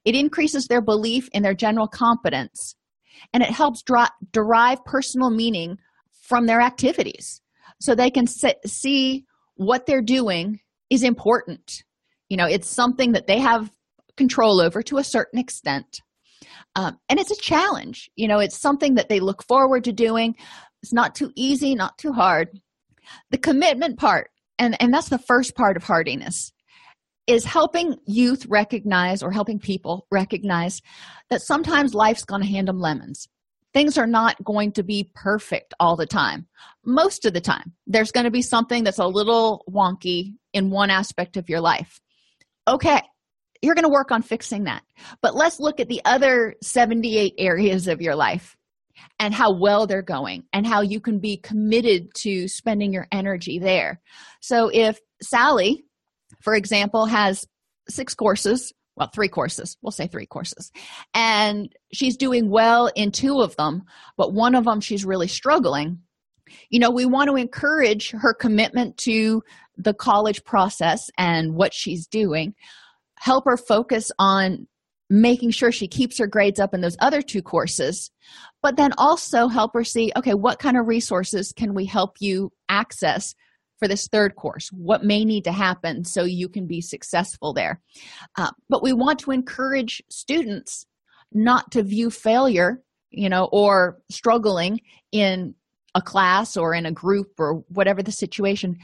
[0.06, 2.76] It increases their belief in their general competence,
[3.34, 3.84] and it helps
[4.32, 5.80] derive personal meaning
[6.22, 7.42] from their activities
[7.82, 10.60] so they can see what they're doing
[10.92, 11.84] is important.
[12.30, 13.72] You know, it's something that they have
[14.18, 16.02] control over to a certain extent.
[16.76, 18.10] Um, and it's a challenge.
[18.16, 20.36] You know, it's something that they look forward to doing.
[20.84, 22.50] It's not too easy, not too hard.
[23.32, 26.52] The commitment part and and that's the first part of hardiness
[27.28, 30.82] is helping youth recognize or helping people recognize
[31.30, 33.28] that sometimes life's going to hand them lemons
[33.74, 36.48] things are not going to be perfect all the time
[36.86, 40.90] most of the time there's going to be something that's a little wonky in one
[40.90, 42.00] aspect of your life
[42.68, 43.02] okay
[43.65, 44.84] you're going to work on fixing that
[45.21, 48.56] but let's look at the other 78 areas of your life
[49.19, 53.60] and how well they're going and how you can be committed to spending your energy
[53.60, 54.01] there.
[54.41, 55.86] So if Sally,
[56.41, 57.45] for example, has
[57.89, 60.71] six courses, well, three courses, we'll say three courses,
[61.13, 63.84] and she's doing well in two of them,
[64.17, 65.99] but one of them she's really struggling.
[66.69, 69.43] You know, we want to encourage her commitment to
[69.78, 72.56] the college process and what she's doing,
[73.17, 74.67] help her focus on
[75.10, 78.12] making sure she keeps her grades up in those other two courses
[78.63, 82.51] but then also help her see okay what kind of resources can we help you
[82.69, 83.36] access
[83.78, 84.69] for this third course?
[84.69, 87.82] What may need to happen so you can be successful there?
[88.38, 90.86] Uh, but we want to encourage students
[91.34, 92.82] not to view failure
[93.15, 94.80] you know or struggling
[95.12, 95.56] in
[95.95, 98.78] a class or in a group or whatever the situation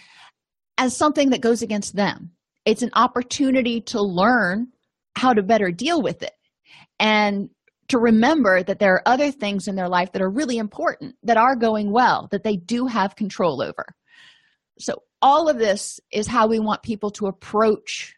[0.78, 2.32] as something that goes against them
[2.66, 4.68] it's an opportunity to learn
[5.16, 6.34] how to better deal with it
[7.00, 7.50] and
[7.90, 11.38] to remember that there are other things in their life that are really important, that
[11.38, 13.86] are going well, that they do have control over.
[14.80, 18.16] So, all of this is how we want people to approach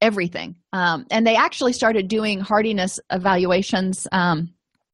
[0.00, 0.56] everything.
[0.72, 4.52] Um, and they actually started doing hardiness evaluations um,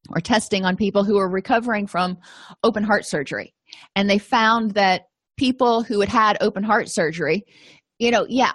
[0.09, 2.17] or testing on people who were recovering from
[2.63, 3.53] open heart surgery.
[3.95, 5.03] And they found that
[5.37, 7.45] people who had had open heart surgery,
[7.99, 8.53] you know, yeah,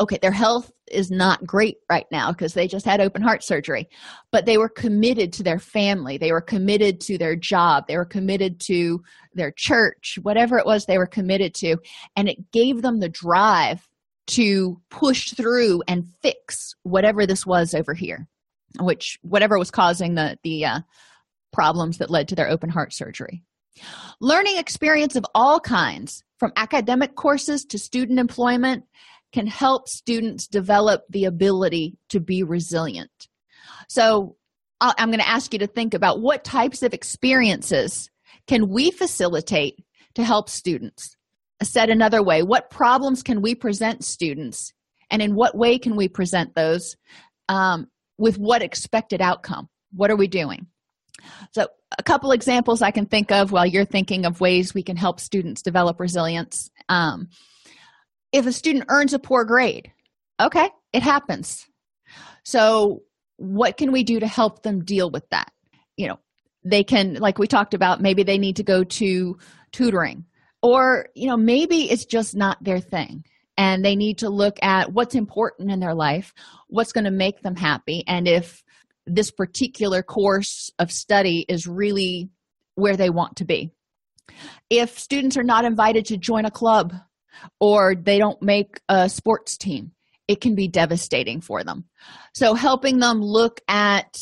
[0.00, 3.88] okay, their health is not great right now because they just had open heart surgery,
[4.32, 6.16] but they were committed to their family.
[6.16, 7.84] They were committed to their job.
[7.86, 9.02] They were committed to
[9.34, 11.76] their church, whatever it was they were committed to.
[12.16, 13.86] And it gave them the drive
[14.28, 18.26] to push through and fix whatever this was over here,
[18.80, 20.80] which whatever was causing the, the uh,
[21.52, 23.42] problems that led to their open heart surgery.
[24.20, 28.84] Learning experience of all kinds, from academic courses to student employment,
[29.32, 33.28] can help students develop the ability to be resilient.
[33.88, 34.36] So,
[34.82, 38.08] I'm going to ask you to think about what types of experiences
[38.46, 41.16] can we facilitate to help students?
[41.62, 44.72] Said another way, what problems can we present students,
[45.10, 46.96] and in what way can we present those
[47.48, 49.68] um, with what expected outcome?
[49.92, 50.66] What are we doing?
[51.52, 54.96] So, a couple examples I can think of while you're thinking of ways we can
[54.96, 56.70] help students develop resilience.
[56.88, 57.28] Um,
[58.32, 59.92] if a student earns a poor grade.
[60.40, 61.66] Okay it happens.
[62.42, 63.02] So
[63.36, 65.52] what can we do to help them deal with that?
[65.96, 66.18] You know
[66.64, 69.38] they can like we talked about maybe they need to go to
[69.72, 70.24] tutoring.
[70.62, 73.24] Or you know maybe it's just not their thing
[73.56, 76.32] and they need to look at what's important in their life
[76.68, 78.62] what's going to make them happy and if
[79.06, 82.30] this particular course of study is really
[82.74, 83.72] where they want to be.
[84.68, 86.94] If students are not invited to join a club
[87.58, 89.92] or they don't make a sports team
[90.30, 91.84] it can be devastating for them.
[92.34, 94.16] So helping them look at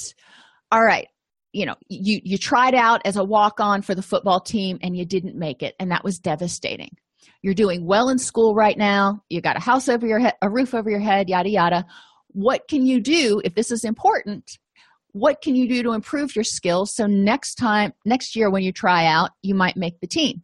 [0.72, 1.06] all right
[1.52, 4.96] you know you you tried out as a walk on for the football team and
[4.96, 6.96] you didn't make it and that was devastating.
[7.42, 9.22] You're doing well in school right now.
[9.28, 11.84] You got a house over your head a roof over your head yada yada.
[12.28, 14.58] What can you do if this is important
[15.12, 18.72] what can you do to improve your skills so next time next year when you
[18.72, 20.42] try out you might make the team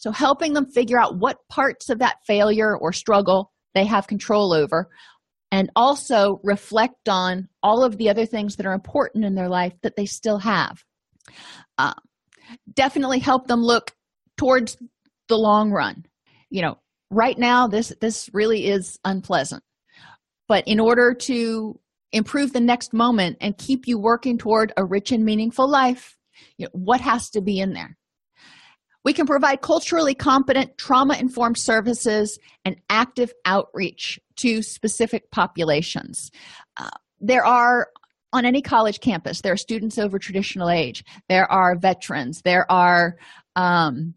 [0.00, 4.54] so, helping them figure out what parts of that failure or struggle they have control
[4.54, 4.88] over,
[5.52, 9.74] and also reflect on all of the other things that are important in their life
[9.82, 10.82] that they still have.
[11.76, 11.92] Uh,
[12.72, 13.92] definitely help them look
[14.38, 14.78] towards
[15.28, 16.06] the long run.
[16.48, 16.78] You know,
[17.10, 19.62] right now, this this really is unpleasant,
[20.48, 21.78] but in order to
[22.10, 26.16] improve the next moment and keep you working toward a rich and meaningful life,
[26.56, 27.98] you know, what has to be in there?
[29.04, 36.30] We can provide culturally competent, trauma informed services and active outreach to specific populations.
[36.76, 37.88] Uh, there are
[38.32, 43.16] on any college campus, there are students over traditional age, there are veterans, there are
[43.56, 44.14] um,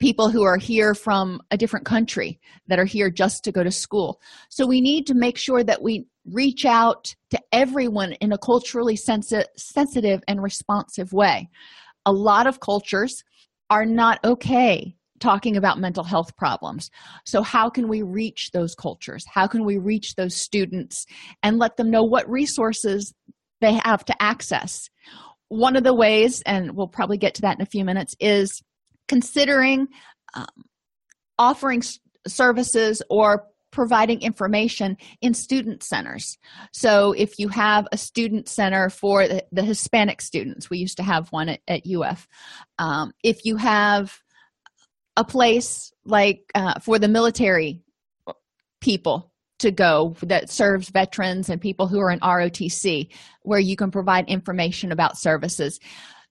[0.00, 3.70] people who are here from a different country that are here just to go to
[3.70, 4.20] school.
[4.48, 8.96] So we need to make sure that we reach out to everyone in a culturally
[8.96, 11.48] sensi- sensitive and responsive way.
[12.06, 13.22] A lot of cultures
[13.72, 16.90] are not okay talking about mental health problems.
[17.24, 19.24] So, how can we reach those cultures?
[19.26, 21.06] How can we reach those students
[21.42, 23.14] and let them know what resources
[23.62, 24.90] they have to access?
[25.48, 28.62] One of the ways, and we'll probably get to that in a few minutes, is
[29.08, 29.88] considering
[30.34, 30.44] um,
[31.38, 31.82] offering
[32.26, 36.38] services or providing information in student centers.
[36.72, 41.02] So, if you have a student center for the, the Hispanic students, we used to
[41.02, 42.28] have one at, at UF.
[42.78, 44.16] Um, if you have
[45.16, 47.82] a place like uh, for the military
[48.80, 53.08] people to go that serves veterans and people who are in ROTC,
[53.42, 55.78] where you can provide information about services.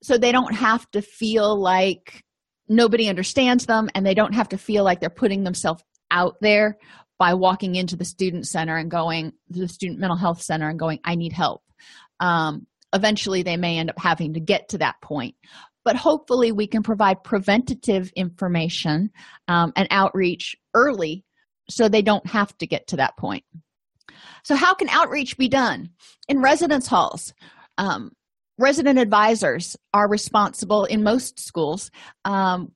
[0.04, 2.23] So they don't have to feel like
[2.67, 6.77] nobody understands them and they don't have to feel like they're putting themselves out there
[7.21, 10.79] by walking into the student center and going to the student mental health center and
[10.79, 11.62] going i need help.
[12.19, 15.36] Um, eventually they may end up having to get to that point.
[15.86, 19.12] But hopefully we can provide preventative information
[19.47, 21.24] um, and outreach early
[21.69, 23.43] so they don't have to get to that point.
[24.43, 25.91] So how can outreach be done?
[26.28, 27.36] In residence halls
[27.78, 28.13] um,
[28.57, 31.91] resident advisors are responsible in most schools
[32.26, 32.72] um,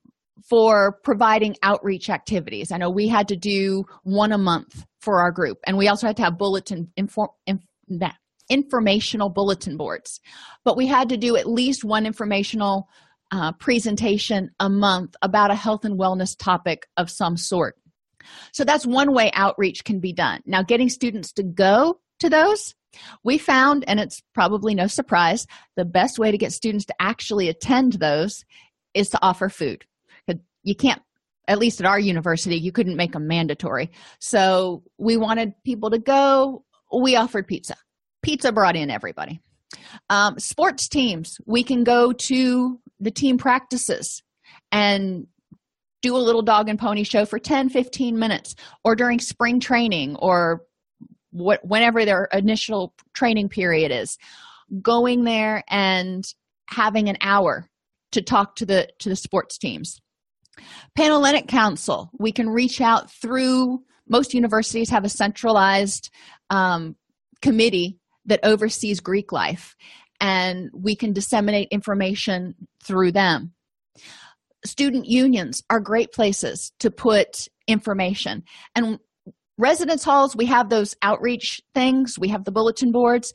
[0.48, 2.70] for providing outreach activities.
[2.70, 6.06] I know we had to do one a month for our group, and we also
[6.06, 7.62] had to have bulletin inform, inf,
[8.48, 10.20] informational bulletin boards.
[10.64, 12.88] But we had to do at least one informational
[13.32, 17.74] uh, presentation a month about a health and wellness topic of some sort.
[18.52, 20.40] So that's one way outreach can be done.
[20.46, 22.74] Now, getting students to go to those
[23.24, 27.48] We found, and it's probably no surprise, the best way to get students to actually
[27.48, 28.44] attend those
[28.94, 29.84] is to offer food.
[30.66, 31.00] You can't,
[31.48, 33.92] at least at our university, you couldn't make them mandatory.
[34.18, 36.64] So we wanted people to go.
[36.92, 37.76] We offered pizza.
[38.22, 39.40] Pizza brought in everybody.
[40.10, 44.22] Um, sports teams, we can go to the team practices
[44.72, 45.28] and
[46.02, 48.54] do a little dog and pony show for 10 15 minutes
[48.84, 50.62] or during spring training or
[51.30, 54.18] what whenever their initial training period is
[54.82, 56.34] going there and
[56.68, 57.68] having an hour
[58.12, 60.00] to talk to the to the sports teams
[60.96, 62.10] panhellenic council.
[62.18, 66.10] We can reach out through most universities have a centralized
[66.50, 66.96] um,
[67.42, 69.76] committee that oversees greek life
[70.20, 73.52] and we can disseminate information through them.
[74.64, 78.42] Student unions are great places to put information.
[78.74, 78.98] And
[79.58, 82.18] residence halls we have those outreach things.
[82.18, 83.32] We have the bulletin boards.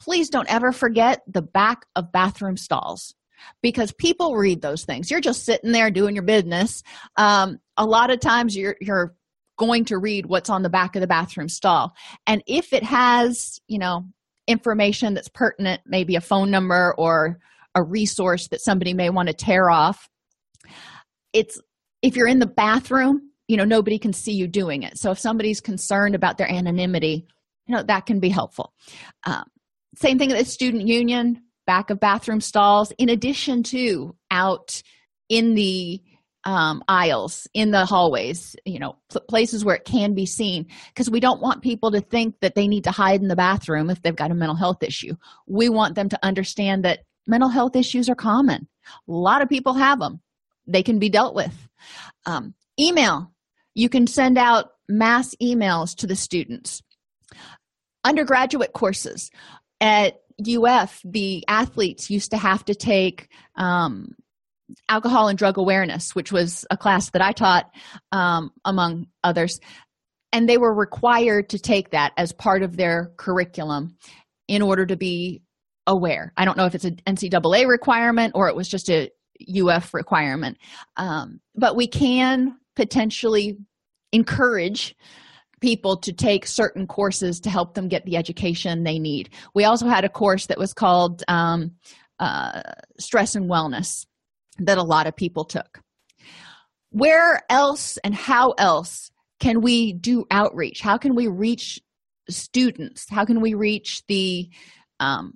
[0.00, 3.14] Please don't ever forget the back of bathroom stalls
[3.62, 5.10] because people read those things.
[5.10, 6.82] You're just sitting there doing your business.
[7.16, 9.14] Um, a lot of times you're you're
[9.58, 11.94] going to read what's on the back of the bathroom stall.
[12.26, 14.04] And if it has you know
[14.48, 17.38] information that's pertinent maybe a phone number or
[17.74, 20.08] a resource that somebody may want to tear off
[21.32, 21.60] it's
[22.02, 24.98] if you're in the bathroom you know nobody can see you doing it.
[24.98, 27.26] So if somebody's concerned about their anonymity
[27.66, 28.74] you know that can be helpful.
[29.24, 29.44] Um,
[29.94, 34.82] same thing at the student union back of bathroom stalls in addition to out
[35.28, 36.02] in the
[36.44, 40.66] um, aisles in the hallways you know pl- places where it can be seen.
[40.88, 43.90] Because we don't want people to think that they need to hide in the bathroom
[43.90, 45.14] if they've got a mental health issue.
[45.46, 48.66] We want them to understand that mental health issues are common.
[49.08, 50.20] A lot of people have them
[50.66, 51.68] they can be dealt with.
[52.26, 53.32] Um, email.
[53.74, 56.82] You can send out mass emails to the students.
[58.04, 59.30] Undergraduate courses.
[59.80, 64.14] At uf the athletes used to have to take um,
[64.88, 67.70] alcohol and drug awareness which was a class that i taught
[68.12, 69.60] um, among others.
[70.32, 73.96] And they were required to take that as part of their curriculum
[74.48, 75.42] in order to be
[75.86, 76.32] aware.
[76.36, 79.10] I don't know if it's an ncaa requirement or it was just a
[79.60, 80.58] uf requirement.
[80.96, 83.58] Um, but we can potentially
[84.12, 84.94] encourage
[85.62, 89.30] people to take certain courses to help them get the education they need.
[89.54, 91.70] We also had a course that was called um,
[92.18, 92.60] uh,
[92.98, 94.04] stress and wellness
[94.58, 95.80] that a lot of people took.
[96.90, 99.10] Where else and how else
[99.40, 100.82] can we do outreach?
[100.82, 101.80] How can we reach
[102.28, 103.08] students?
[103.08, 104.50] How can we reach the
[105.00, 105.32] um,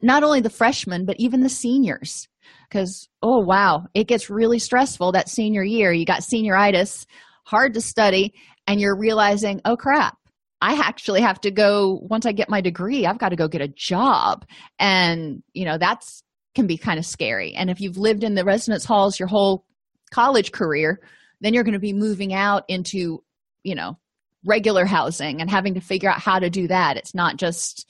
[0.00, 2.28] not only the freshmen but even the seniors?
[2.68, 5.92] Because oh wow it gets really stressful that senior year.
[5.92, 7.06] You got senioritis
[7.44, 8.32] hard to study
[8.70, 10.16] and you're realizing oh crap
[10.60, 13.60] i actually have to go once i get my degree i've got to go get
[13.60, 14.46] a job.
[14.78, 16.22] And you know that's
[16.54, 17.54] can be kind of scary.
[17.54, 19.64] And if you've lived in the residence halls your whole
[20.12, 21.00] college career
[21.40, 23.22] then you're going to be moving out into
[23.64, 23.98] you know
[24.44, 26.96] regular housing and having to figure out how to do that.
[26.96, 27.86] It's not just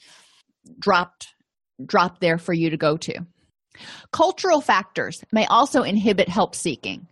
[0.79, 1.27] dropped
[1.85, 3.25] dropped there for you to go to.
[4.11, 7.07] Cultural factors may also inhibit help seeking.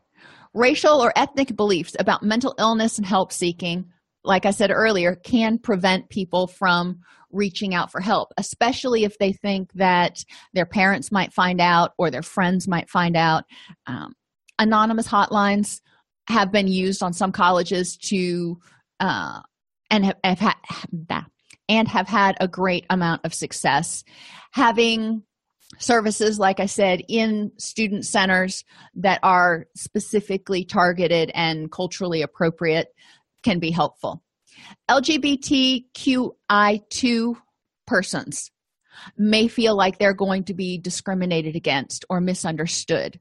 [0.54, 3.86] Racial or ethnic beliefs about mental illness and help seeking,
[4.24, 7.00] like I said earlier, can prevent people from
[7.32, 10.24] reaching out for help, especially if they think that
[10.54, 13.44] their parents might find out or their friends might find out.
[13.86, 14.14] Um,
[14.58, 15.82] anonymous hotlines
[16.28, 18.60] have been used on some colleges to
[19.00, 19.42] uh,
[19.90, 20.56] and have, have had
[21.68, 24.04] and have had a great amount of success
[24.52, 25.24] having
[25.78, 28.64] services like i said in student centers
[28.96, 32.88] that are specifically targeted and culturally appropriate
[33.44, 34.24] can be helpful.
[34.90, 37.36] Lgbtqi2
[37.88, 38.52] persons
[39.18, 43.18] may feel like they're going to be discriminated against or misunderstood.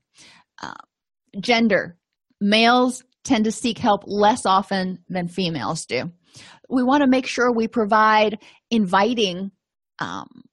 [0.61, 0.75] Uh,
[1.41, 1.97] gender.
[2.41, 6.11] Males tend to seek help less often than females do.
[6.69, 8.39] We want to make sure we provide
[8.71, 9.53] inviting
[9.99, 10.45] um,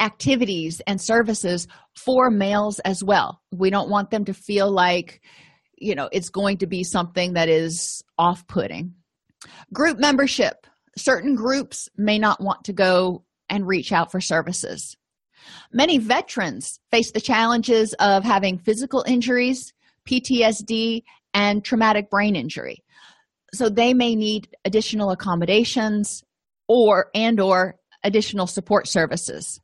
[0.00, 3.40] activities and services for males as well.
[3.52, 5.20] We don't want them to feel like,
[5.76, 8.94] you know, it's going to be something that is off putting.
[9.72, 10.66] Group membership.
[10.96, 14.96] Certain groups may not want to go and reach out for services.
[15.72, 19.72] Many veterans face the challenges of having physical injuries,
[20.08, 21.02] PTSD,
[21.34, 22.82] and traumatic brain injury.
[23.52, 26.24] So they may need additional accommodations
[26.68, 29.60] or and or additional support services.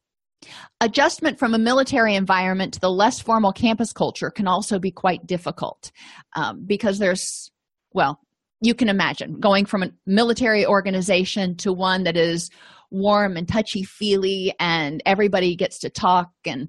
[0.80, 5.26] Adjustment from a military environment to the less formal campus culture can also be quite
[5.26, 5.93] difficult
[6.34, 7.51] um, because there's,
[7.93, 8.18] well,
[8.61, 12.51] you can imagine going from a military organization to one that is
[12.91, 16.68] warm and touchy feely and everybody gets to talk and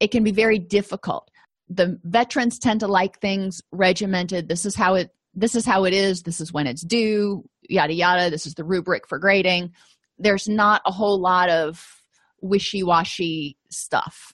[0.00, 1.30] it can be very difficult.
[1.68, 4.48] The veterans tend to like things regimented.
[4.48, 6.22] This is how it this is how it is.
[6.22, 8.30] This is when it's due yada yada.
[8.30, 9.72] This is the rubric for grading.
[10.18, 12.03] There's not a whole lot of
[12.44, 14.32] wishy-washy stuff.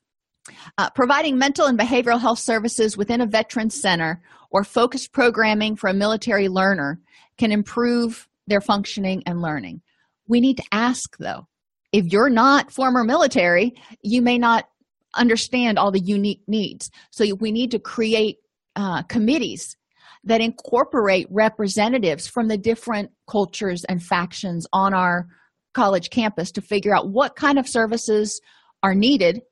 [0.78, 5.88] Uh, providing mental and behavioral health services within a veteran center or focused programming for
[5.88, 7.00] a military learner
[7.38, 9.80] can improve their functioning and learning.
[10.26, 11.46] We need to ask though
[11.92, 14.68] if you're not former military you may not
[15.14, 16.90] understand all the unique needs.
[17.10, 18.38] So we need to create
[18.76, 19.76] uh, committees
[20.24, 25.26] that incorporate representatives from the different cultures and factions on our
[25.72, 28.40] college campus to figure out what kind of services
[28.82, 29.42] are needed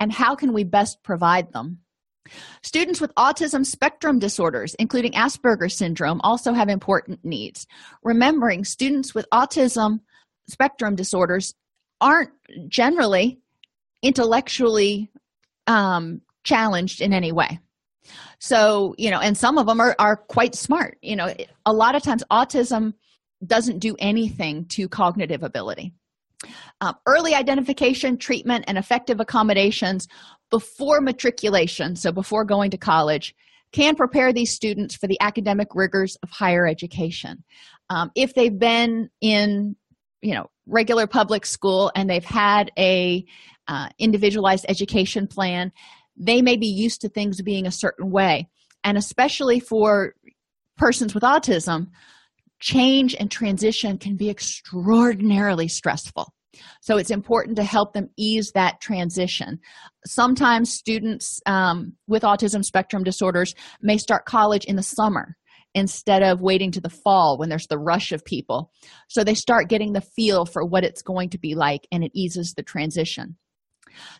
[0.00, 1.78] and how can we best provide them.
[2.62, 7.66] Students with autism spectrum disorders including asperger's syndrome also have important needs.
[8.02, 10.00] Remembering students with autism
[10.48, 11.54] spectrum disorders
[12.00, 12.30] aren't
[12.68, 13.40] generally
[14.02, 15.10] intellectually
[15.66, 17.58] um, challenged in any way.
[18.38, 20.96] So you know and some of them are, are quite smart.
[21.02, 21.34] You know
[21.66, 22.94] a lot of times autism
[23.46, 25.92] doesn't do anything to cognitive ability.
[26.80, 30.08] Um, early identification treatment and effective accommodations
[30.50, 33.34] before matriculation so before going to college
[33.72, 37.42] can prepare these students for the academic rigors of higher education.
[37.90, 39.76] Um, if they've been in
[40.20, 43.24] you know regular public school and they've had a
[43.66, 45.72] uh, individualized education plan
[46.16, 48.48] they may be used to things being a certain way.
[48.82, 50.14] And especially for
[50.76, 51.88] persons with autism
[52.64, 56.32] change and transition can be extraordinarily stressful.
[56.80, 59.58] So it's important to help them ease that transition.
[60.06, 65.36] Sometimes students um, with autism spectrum disorders may start college in the summer
[65.74, 68.70] instead of waiting to the fall when there's the rush of people.
[69.08, 72.12] So they start getting the feel for what it's going to be like and it
[72.14, 73.36] eases the transition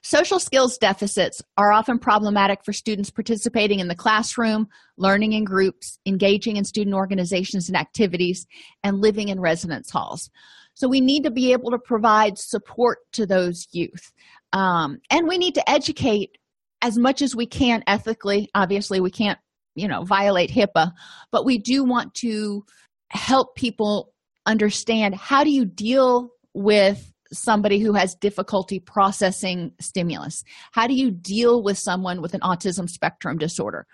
[0.03, 5.99] Social skills deficits are often problematic for students participating in the classroom, learning in groups,
[6.07, 8.47] engaging in student organizations and activities,
[8.83, 10.31] and living in residence halls.
[10.75, 14.13] So, we need to be able to provide support to those youth.
[14.53, 16.39] Um, and we need to educate
[16.83, 18.51] as much as we can ethically.
[18.55, 19.39] Obviously, we can't,
[19.75, 20.93] you know, violate HIPAA,
[21.33, 22.65] but we do want to
[23.09, 24.13] help people
[24.47, 30.43] understand how do you deal with somebody who has difficulty processing stimulus?
[30.73, 33.87] How do you deal with someone with an autism spectrum disorder?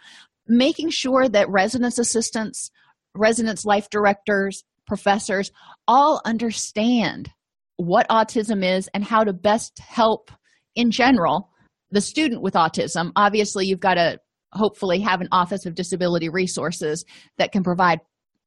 [0.47, 2.71] Making sure that residence assistants,
[3.15, 5.53] residence life directors, professors
[5.87, 7.31] all understand
[7.77, 10.31] what autism is and how to best help
[10.75, 11.51] in general
[11.91, 13.13] the student with autism.
[13.17, 14.21] Obviously, you've got to
[14.53, 17.05] hopefully have an Office of Disability Resources
[17.39, 18.01] that can provide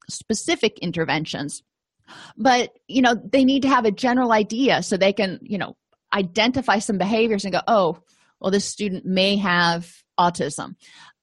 [0.10, 1.64] specific interventions
[2.38, 5.76] but you know they need to have a general idea so they can you know
[6.14, 7.98] identify some behaviors and go oh
[8.40, 10.76] well this student may have autism.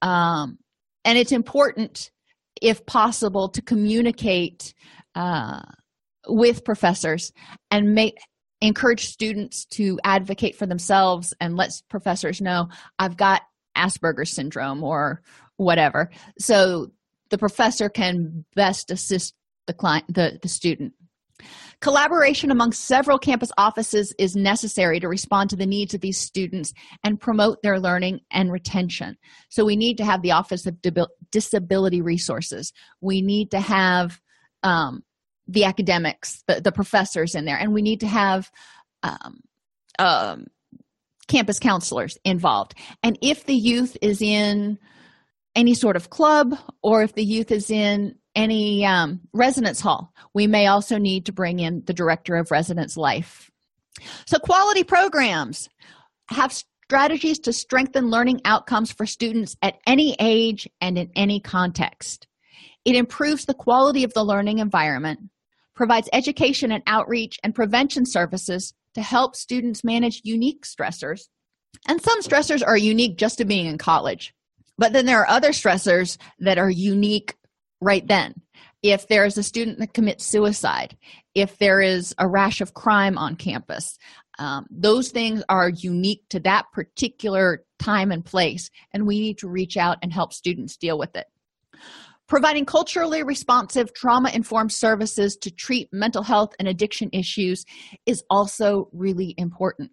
[0.02, 0.58] Um,
[1.04, 2.10] and it's important
[2.60, 4.74] if possible to communicate
[5.14, 5.60] uh,
[6.26, 7.32] with professors
[7.70, 8.18] and make
[8.60, 12.68] encourage students to advocate for themselves and let professors know
[12.98, 13.40] i've got
[13.76, 15.22] asperger's syndrome or
[15.56, 16.10] whatever.
[16.38, 16.90] So
[17.30, 19.34] the professor can best assist
[19.70, 20.92] the client the, the student.
[21.80, 26.74] Collaboration among several campus offices is necessary to respond to the needs of these students
[27.04, 29.16] and promote their learning and retention.
[29.48, 30.76] So we need to have the office of
[31.30, 32.72] disability resources.
[33.00, 34.20] We need to have
[34.62, 35.04] um,
[35.46, 38.50] the academics the, the professors in there and we need to have
[39.02, 39.40] um,
[39.98, 40.46] um,
[41.28, 42.74] campus counselors involved.
[43.02, 44.78] And if the youth is in
[45.54, 50.12] any sort of club or if the youth is in any um, residence hall.
[50.34, 53.50] We may also need to bring in the director of residence life.
[54.26, 55.68] So quality programs.
[56.30, 62.28] Have strategies to strengthen learning outcomes for students at any age and in any context.
[62.84, 65.20] It improves the quality of the learning environment
[65.74, 71.22] provides education and outreach and prevention services to help students manage unique stressors.
[71.88, 74.34] And some stressors are unique just to being in college
[74.80, 77.36] but then there are other stressors that are unique
[77.80, 78.34] right then.
[78.82, 80.96] If there is a student that commits suicide
[81.34, 83.98] if there is a rash of crime on campus
[84.40, 89.48] um, those things are unique to that particular time and place and we need to
[89.48, 91.26] reach out and help students deal with it.
[92.26, 97.66] Providing culturally responsive trauma informed services to treat mental health and addiction issues
[98.06, 99.90] is also really important.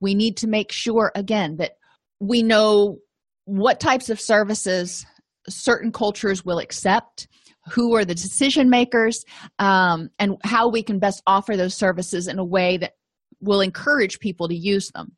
[0.00, 1.72] We need to make sure again that
[2.20, 2.98] we know
[3.44, 5.04] what types of services
[5.48, 7.28] certain cultures will accept
[7.72, 9.24] who are the decision makers
[9.58, 12.92] um, and how we can best offer those services in a way that
[13.40, 15.12] will encourage people to use them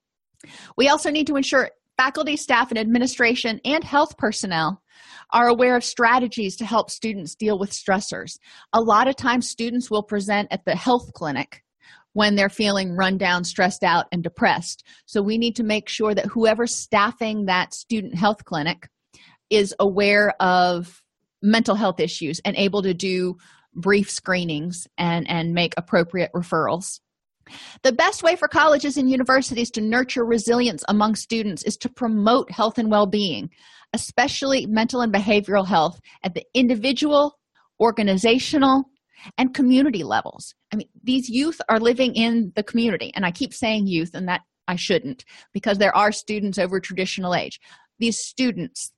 [0.77, 4.83] we also need to ensure faculty staff and administration and health personnel
[5.33, 8.39] are aware of strategies to help students deal with stressors
[8.73, 11.62] a lot of times students will present at the health clinic
[12.14, 14.85] when they're feeling run down, stressed out, and depressed.
[15.07, 18.89] So we need to make sure that whoever's staffing that student health clinic
[19.53, 21.03] is aware of
[21.43, 23.37] mental health issues and able to do
[23.75, 27.01] brief screenings and, and make appropriate referrals.
[27.83, 32.51] The best way for colleges and universities to nurture resilience among students is to promote
[32.51, 33.51] health and well being,
[33.93, 37.39] especially mental and behavioral health at the individual,
[37.81, 38.85] organizational,
[39.37, 40.55] and community levels.
[40.73, 44.29] I mean, these youth are living in the community, and I keep saying youth, and
[44.29, 47.61] that I shouldn't because there are students over traditional age.
[47.99, 48.93] These students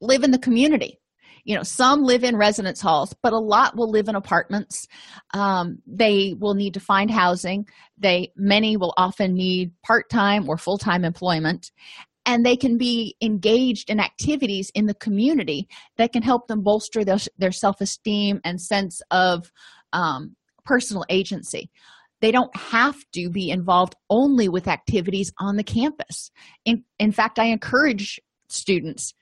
[0.00, 0.98] live in the community.
[1.44, 4.88] You know, some live in residence halls, but a lot will live in apartments.
[5.32, 7.68] Um, they will need to find housing.
[7.96, 11.70] They many will often need part-time or full-time employment,
[12.24, 15.68] and they can be engaged in activities in the community
[15.98, 19.52] that can help them bolster their, their self-esteem and sense of
[19.92, 20.34] um,
[20.64, 21.70] personal agency
[22.20, 26.30] they don't have to be involved only with activities on the campus
[26.64, 29.14] in, in fact i encourage students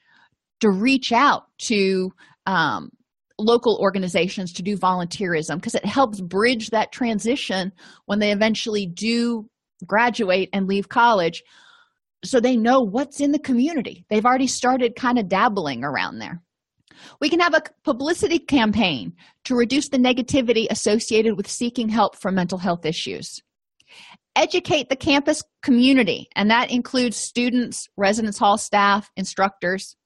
[0.61, 2.11] to reach out to
[2.47, 2.91] um,
[3.39, 7.73] local organizations to do volunteerism because it helps bridge that transition
[8.07, 9.49] when they eventually do
[9.87, 11.43] graduate and leave college
[12.25, 14.05] so they know what's in the community.
[14.09, 16.43] They've already started kind of dabbling around there.
[17.21, 22.31] We can have a publicity campaign to reduce the negativity associated with seeking help for
[22.31, 23.41] mental health issues.
[24.37, 29.97] Educate the campus community, and that includes students, residence hall staff, instructors,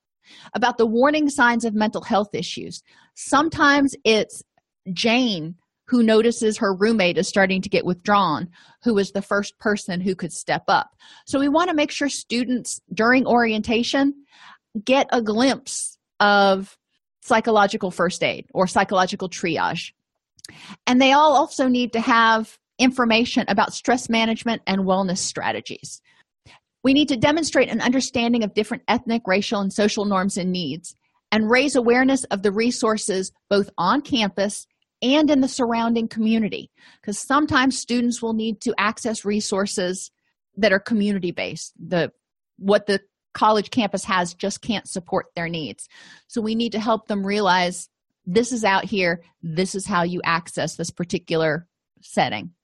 [0.55, 2.83] about the warning signs of mental health issues.
[3.15, 4.43] Sometimes it's
[4.93, 5.57] Jane
[5.89, 8.49] who notices her roommate is starting to get withdrawn,
[8.83, 10.91] who is the first person who could step up.
[11.27, 14.13] So we want to make sure students during orientation
[14.85, 16.77] get a glimpse of
[17.23, 19.93] psychological first aid or psychological triage.
[20.87, 26.01] And they all also need to have information about stress management and wellness strategies.
[26.89, 30.95] We need to demonstrate an understanding of different ethnic, racial, and social norms and needs
[31.31, 34.67] and raise awareness of the resources both on campus
[35.03, 40.11] and in the surrounding community because sometimes students will need to access resources
[40.57, 42.11] that are community based the
[42.57, 43.03] what the
[43.35, 45.91] college campus has just can't support their needs.
[46.27, 47.91] So we need to help them realize
[48.25, 51.67] this is out here this is how you access this particular
[52.01, 52.55] setting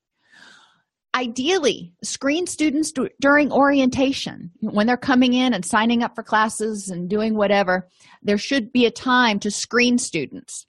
[1.14, 6.88] ideally screen students d- during orientation when they're coming in and signing up for classes
[6.88, 7.88] and doing whatever
[8.22, 10.66] there should be a time to screen students.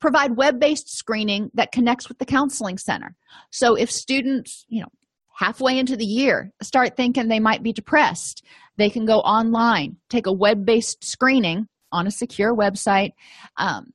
[0.00, 3.14] Provide web-based screening that connects with the counseling center.
[3.50, 4.88] So if students you know
[5.36, 8.44] halfway into the year start thinking they might be depressed
[8.76, 13.12] they can go online take a web-based screening on a secure website
[13.56, 13.92] um,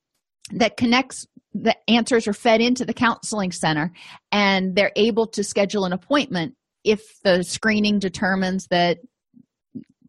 [0.52, 3.91] that connects the answers are fed into the counseling center
[4.32, 8.99] and they're able to schedule an appointment if the screening determines that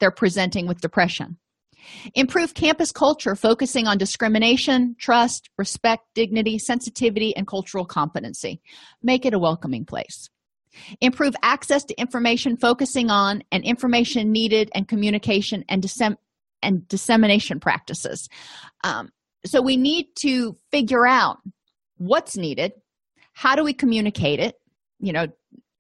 [0.01, 1.37] they're presenting with depression
[2.15, 8.61] Improve campus culture focusing on discrimination, trust, respect, dignity, sensitivity, and cultural competency.
[9.03, 10.29] Make it a welcoming place.
[11.01, 16.17] Improve access to information focusing on and information needed and communication and, dissem-
[16.63, 18.29] and dissemination practices.
[18.83, 19.11] Um,
[19.47, 21.39] so we need to figure out
[21.97, 22.73] what's needed,
[23.33, 24.57] how do we communicate it,
[25.01, 25.27] you know,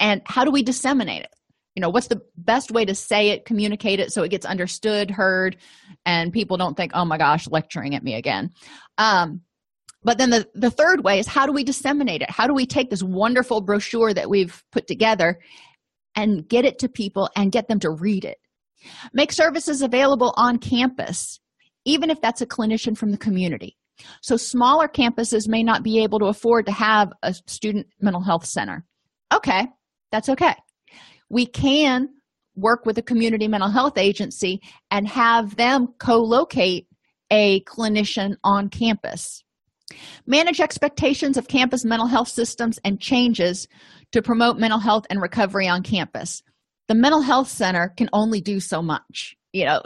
[0.01, 1.31] and how do we disseminate it?
[1.75, 5.11] you know what's the best way to say it communicate it so it gets understood
[5.11, 5.57] heard
[6.07, 8.51] and people don't think oh my gosh lecturing at me again.
[8.97, 9.41] Um,
[10.05, 12.31] but then the, the third way is how do we disseminate it?
[12.31, 15.39] How do we take this wonderful brochure that we've put together
[16.15, 18.37] and get it to people and get them to read it?
[19.15, 21.41] Make services available on campus
[21.85, 23.76] even if that's a clinician from the community.
[24.22, 28.45] So smaller campuses may not be able to afford to have a student mental health
[28.45, 28.85] center.
[29.32, 29.66] Okay
[30.14, 30.55] that's okay.
[31.28, 32.09] We can
[32.55, 34.61] work with a community mental health agency
[34.93, 36.87] and have them co-locate
[37.32, 39.43] a clinician on campus.
[40.24, 43.66] Manage expectations of campus mental health systems and changes
[44.12, 46.45] to promote mental health and recovery on campus.
[46.87, 49.80] The mental health center can only do so much you know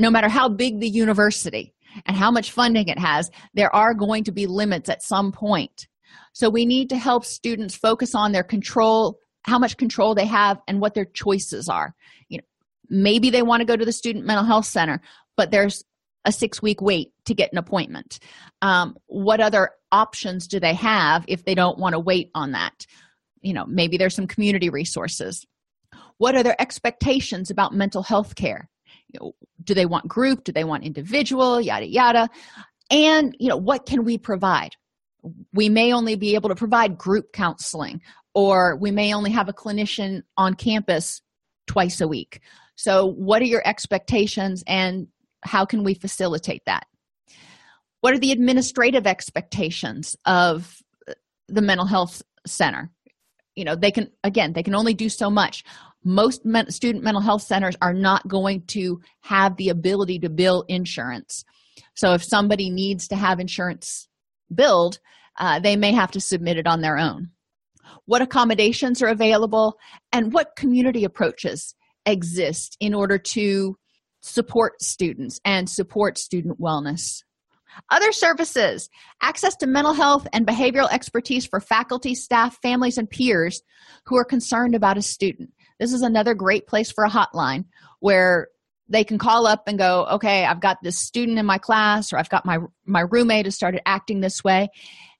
[0.00, 1.74] no matter how big the university
[2.06, 5.88] and how much funding it has there are going to be limits at some point.
[6.32, 10.60] So we need to help students focus on their control how much control they have
[10.68, 11.94] and what their choices are.
[12.28, 12.44] You know
[12.88, 15.00] maybe they want to go to the student mental health center
[15.36, 15.84] but there's
[16.24, 18.18] a six week wait to get an appointment.
[18.62, 22.86] Um, what other options do they have if they don't want to wait on that?
[23.42, 25.44] You know maybe there's some community resources.
[26.16, 28.70] What are their expectations about mental health care
[29.64, 30.44] do they want group?
[30.44, 31.60] Do they want individual?
[31.60, 32.28] Yada yada.
[32.90, 34.70] And you know what can we provide?
[35.52, 38.00] We may only be able to provide group counseling
[38.34, 41.20] or we may only have a clinician on campus
[41.66, 42.40] twice a week.
[42.76, 45.08] So what are your expectations and
[45.44, 46.86] how can we facilitate that?
[48.00, 50.76] What are the administrative expectations of
[51.48, 52.90] the mental health center?
[53.56, 55.64] You know they can again they can only do so much
[56.04, 60.64] most men, student mental health centers are not going to have the ability to bill
[60.68, 61.44] insurance.
[61.94, 64.08] So if somebody needs to have insurance
[64.54, 64.98] billed
[65.40, 67.30] uh, they may have to submit it on their own.
[68.04, 69.76] What accommodations are available
[70.12, 71.74] and what community approaches
[72.06, 73.76] exist in order to
[74.20, 77.22] support students and support student wellness.
[77.90, 78.90] Other services
[79.22, 83.62] access to mental health and behavioral expertise for faculty staff families and peers
[84.06, 87.64] who are concerned about a student this is another great place for a hotline
[87.98, 88.46] where
[88.88, 92.18] they can call up and go okay i've got this student in my class or
[92.18, 94.68] i've got my my roommate has started acting this way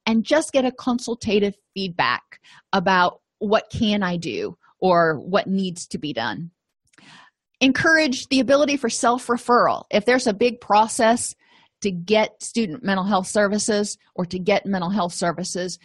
[0.07, 2.41] and just get a consultative feedback
[2.73, 6.51] about what can i do or what needs to be done.
[7.61, 9.85] Encourage the ability for self-referral.
[9.91, 11.35] If there's a big process
[11.83, 15.79] to get student mental health services or to get mental health services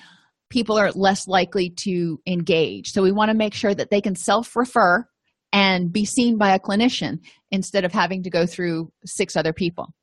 [0.49, 2.91] people are less likely to engage.
[2.91, 5.07] So we want to make sure that they can self-refer
[5.51, 7.19] and be seen by a clinician
[7.51, 9.93] instead of having to go through six other people.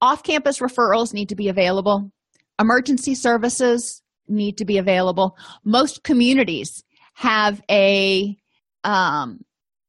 [0.00, 2.10] Off-campus referrals need to be available.
[2.58, 5.36] Emergency services need to be available.
[5.64, 6.82] Most communities
[7.14, 8.36] have a
[8.84, 9.44] um,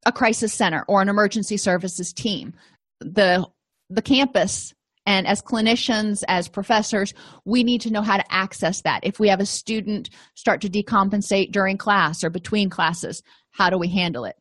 [0.05, 2.53] a crisis center or an emergency services team.
[2.99, 3.47] The
[3.89, 4.73] the campus
[5.11, 9.01] and as clinicians as professors we need to know how to access that.
[9.03, 13.77] If we have a student start to decompensate during class or between classes how do
[13.77, 14.37] we handle it?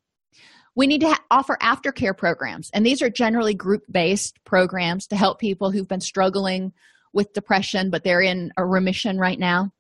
[0.77, 5.17] We need to ha- offer aftercare programs and these are generally group based programs to
[5.17, 6.73] help people who've been struggling
[7.13, 9.73] with depression but they're in a remission right now.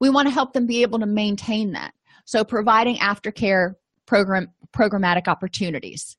[0.00, 1.92] We want to help them be able to maintain that.
[2.24, 3.74] So providing aftercare
[4.06, 6.16] program programmatic opportunities.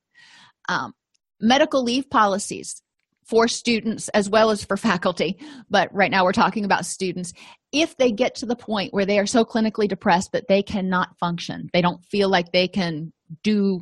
[0.69, 0.93] Um,
[1.41, 2.81] medical leave policies
[3.25, 5.37] for students as well as for faculty.
[5.69, 7.33] But right now we're talking about students.
[7.71, 11.17] If they get to the point where they are so clinically depressed that they cannot
[11.17, 13.11] function they don't feel like they can
[13.43, 13.81] do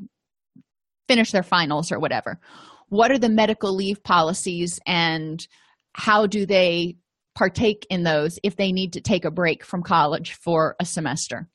[1.08, 2.40] finish their finals or whatever
[2.90, 5.48] what are the medical leave policies and
[5.94, 6.96] how do they
[7.36, 11.48] partake in those if they need to take a break from college for a semester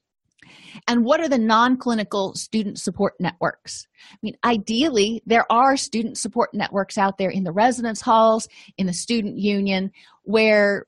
[0.86, 3.86] and what are the non-clinical student support networks?
[4.12, 8.86] I mean ideally there are student support networks out there in the residence halls in
[8.86, 9.90] the student union
[10.22, 10.86] where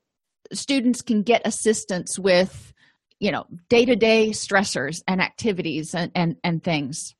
[0.53, 2.73] students can get assistance with
[3.19, 7.15] you know day-to-day stressors and activities and, and, and things.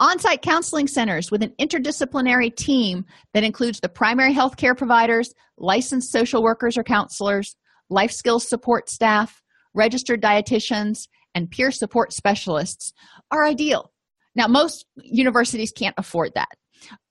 [0.00, 6.12] On-site counseling centers with an interdisciplinary team that includes the primary health care providers licensed
[6.12, 7.56] social workers or counselors
[7.88, 9.42] life skills support staff
[9.74, 12.92] registered dietitians and peer support specialists
[13.30, 13.92] are ideal.
[14.34, 16.48] Now most universities can't afford that.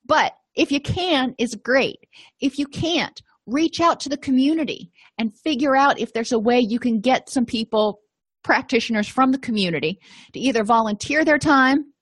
[0.04, 2.00] But if you can is great.
[2.40, 6.60] If you can't reach out to the community and figure out if there's a way
[6.60, 8.00] you can get some people
[8.44, 10.00] practitioners from the community
[10.32, 11.92] to either volunteer their time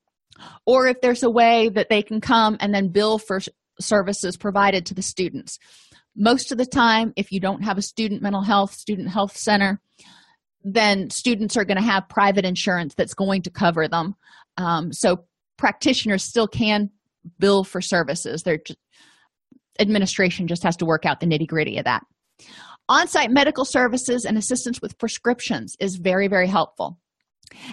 [0.66, 3.40] or if there's a way that they can come and then bill for
[3.78, 5.58] services provided to the students.
[6.16, 9.80] Most of the time if you don't have a student mental health student health center
[10.62, 14.14] then students are going to have private insurance that's going to cover them.
[14.56, 15.24] Um, so
[15.56, 16.90] practitioners still can
[17.38, 18.42] bill for services.
[18.42, 18.60] Their
[19.78, 22.02] administration just has to work out the nitty gritty of that.
[22.88, 26.98] On-site medical services and assistance with prescriptions is very very helpful.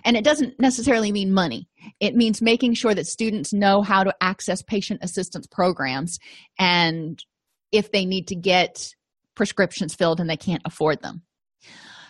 [0.04, 1.70] And it doesn't necessarily mean money.
[2.00, 6.18] It means making sure that students know how to access patient assistance programs
[6.58, 7.24] and
[7.72, 8.90] if they need to get
[9.36, 11.22] prescriptions filled and they can't afford them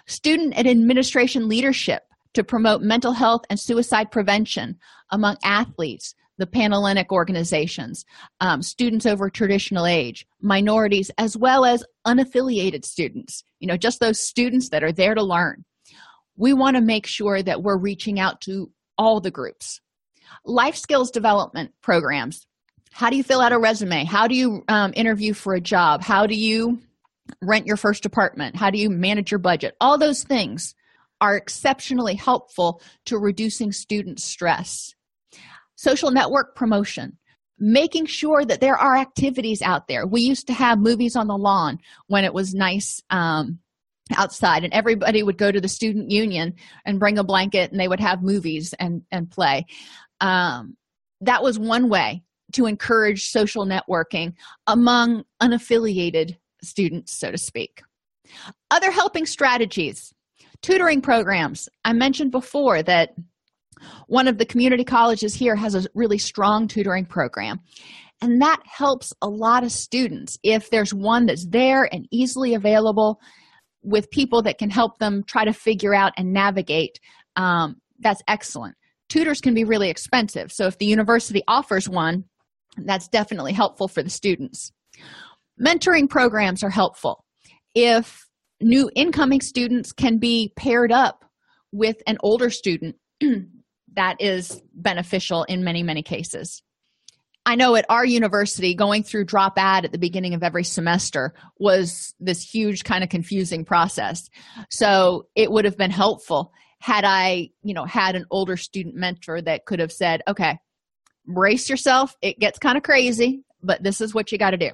[0.08, 2.04] student and administration leadership
[2.34, 4.78] to promote mental health and suicide prevention
[5.12, 8.06] among athletes the panhellenic organizations
[8.42, 14.20] um, students over traditional age minorities as well as unaffiliated students you know just those
[14.20, 15.64] students that are there to learn.
[16.36, 19.82] We want to make sure that we're reaching out to all the groups.
[20.46, 22.46] Life skills development programs.
[22.92, 24.06] How do you fill out a resume?
[24.06, 26.02] How do you um, interview for a job?
[26.04, 26.80] How do you
[27.42, 28.56] rent your first apartment?
[28.56, 29.76] How do you manage your budget?
[29.82, 30.76] All those things
[31.20, 34.94] are exceptionally helpful to reducing student stress.
[35.76, 37.18] Social network promotion
[37.60, 40.06] making sure that there are activities out there.
[40.06, 43.60] We used to have movies on the lawn when it was nice um,
[44.16, 46.54] outside and everybody would go to the student union
[46.86, 49.66] and bring a blanket and they would have movies and and play.
[50.22, 50.78] Um,
[51.22, 52.24] that was one way
[52.54, 54.34] to encourage social networking
[54.68, 57.82] among unaffiliated students so to speak.
[58.72, 60.14] Other helping strategies
[60.62, 61.70] tutoring programs.
[61.86, 63.16] I mentioned before that
[64.08, 67.60] one of the community colleges here has a really strong tutoring program
[68.22, 70.40] and that helps a lot of students.
[70.42, 73.22] If there's one that's there and easily available
[73.84, 77.00] with people that can help them try to figure out and navigate
[77.36, 78.76] um, that's excellent.
[79.10, 82.26] Tutors can be really expensive so if the university offers one
[82.86, 84.72] that's definitely helpful for the students
[85.60, 87.24] mentoring programs are helpful.
[87.74, 88.28] If
[88.62, 91.24] new incoming students can be paired up
[91.72, 92.96] with an older student
[93.94, 96.64] that is beneficial in many many cases.
[97.46, 101.34] I know at our university going through drop add at the beginning of every semester
[101.58, 104.30] was this huge kind of confusing process.
[104.70, 109.42] So it would have been helpful had i you know had an older student mentor
[109.42, 110.60] that could have said okay
[111.26, 112.16] brace yourself.
[112.22, 114.72] It gets kind of crazy but this is what you got to do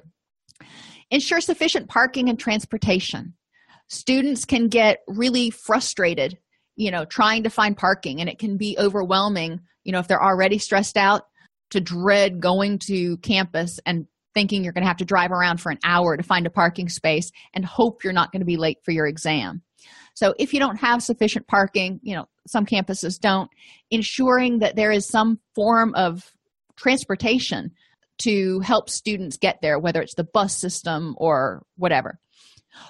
[1.10, 3.34] ensure sufficient parking and transportation.
[3.88, 6.38] Students can get really frustrated
[6.76, 10.22] you know trying to find parking and it can be overwhelming you know if they're
[10.22, 11.22] already stressed out
[11.70, 15.70] to dread going to campus and thinking you're going to have to drive around for
[15.70, 18.78] an hour to find a parking space and hope you're not going to be late
[18.84, 19.62] for your exam.
[20.14, 23.50] So if you don't have sufficient parking you know some campuses don't
[23.90, 26.32] ensuring that there is some form of
[26.76, 27.72] transportation
[28.18, 32.18] to help students get there whether it's the bus system or whatever.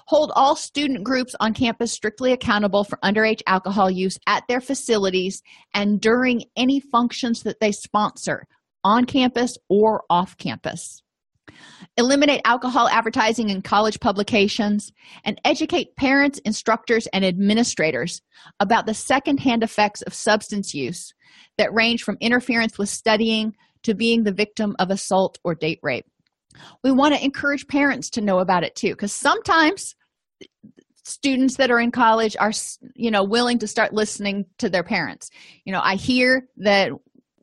[0.07, 5.43] Hold all student groups on campus strictly accountable for underage alcohol use at their facilities
[5.75, 8.47] and during any functions that they sponsor
[8.83, 11.03] on campus or off campus.
[11.97, 14.91] Eliminate alcohol advertising in college publications
[15.25, 18.21] and educate parents instructors and administrators
[18.59, 21.13] about the secondhand effects of substance use
[21.57, 23.55] that range from interference with studying
[23.85, 26.07] to being the victim of assault or date rape.
[26.83, 29.95] We want to encourage parents to know about it too because sometimes
[31.05, 32.53] students that are in college are
[32.95, 35.31] you know willing to start listening to their parents.
[35.65, 36.93] You know i hear that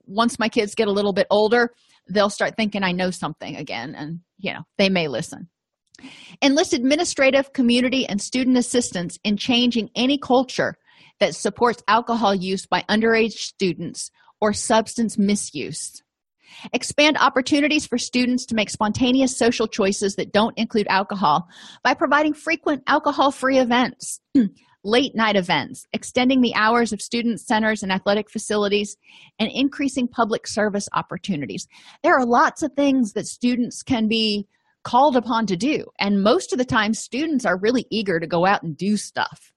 [0.05, 1.71] once my kids get a little bit older
[2.09, 5.49] they'll start thinking i know something again and you know they may listen.
[6.41, 10.75] Enlist administrative community and student assistance in changing any culture
[11.19, 16.01] that supports alcohol use by underage students or substance misuse
[16.73, 21.47] Expand opportunities for students to make spontaneous social choices that don't include alcohol
[21.83, 24.19] by providing frequent alcohol free events,
[24.83, 28.97] late night events, extending the hours of student centers and athletic facilities,
[29.39, 31.67] and increasing public service opportunities.
[32.03, 34.47] There are lots of things that students can be
[34.83, 38.45] called upon to do, and most of the time, students are really eager to go
[38.45, 39.51] out and do stuff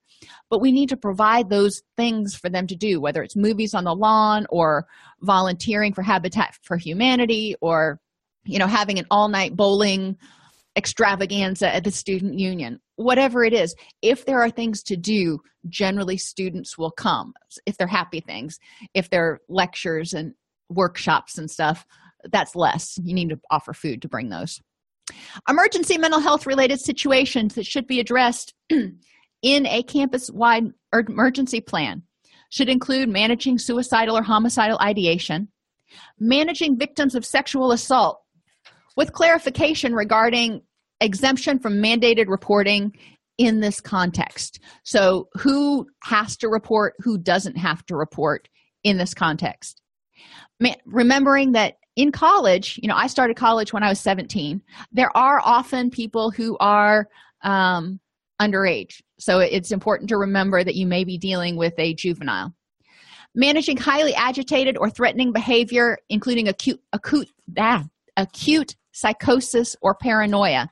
[0.49, 3.83] but we need to provide those things for them to do whether it's movies on
[3.83, 4.85] the lawn or
[5.21, 7.99] volunteering for habitat for humanity or
[8.45, 10.17] you know having an all-night bowling
[10.77, 12.81] extravaganza at the student union.
[12.97, 17.33] Whatever it is if there are things to do generally students will come
[17.65, 18.59] if they're happy things.
[18.93, 20.33] If they're lectures and
[20.69, 21.85] workshops and stuff
[22.31, 22.97] that's less.
[23.03, 24.61] You need to offer food to bring those.
[25.47, 28.53] Emergency mental health related situations that should be addressed
[29.41, 32.03] in a campus wide emergency plan
[32.49, 35.47] should include managing suicidal or homicidal ideation,
[36.19, 38.21] managing victims of sexual assault
[38.95, 40.61] with clarification regarding
[41.01, 42.95] exemption from mandated reporting
[43.37, 44.59] in this context.
[44.83, 48.47] So, who has to report, who doesn't have to report
[48.83, 49.81] in this context?
[50.85, 54.61] remembering that in college, you know, I started college when I was 17.
[54.91, 57.07] There are often people who are
[57.43, 57.99] um,
[58.41, 59.01] underage.
[59.17, 62.53] So it's important to remember that you may be dealing with a juvenile.
[63.33, 67.85] Managing highly agitated or threatening behavior, including acute, acute, ah,
[68.17, 70.69] acute psychosis or paranoia.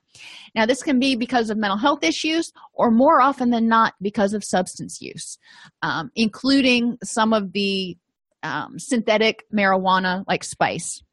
[0.56, 4.34] Now, this can be because of mental health issues or more often than not because
[4.34, 5.38] of substance use,
[5.82, 7.98] um, including some of the
[8.44, 11.04] um, synthetic marijuana like spice.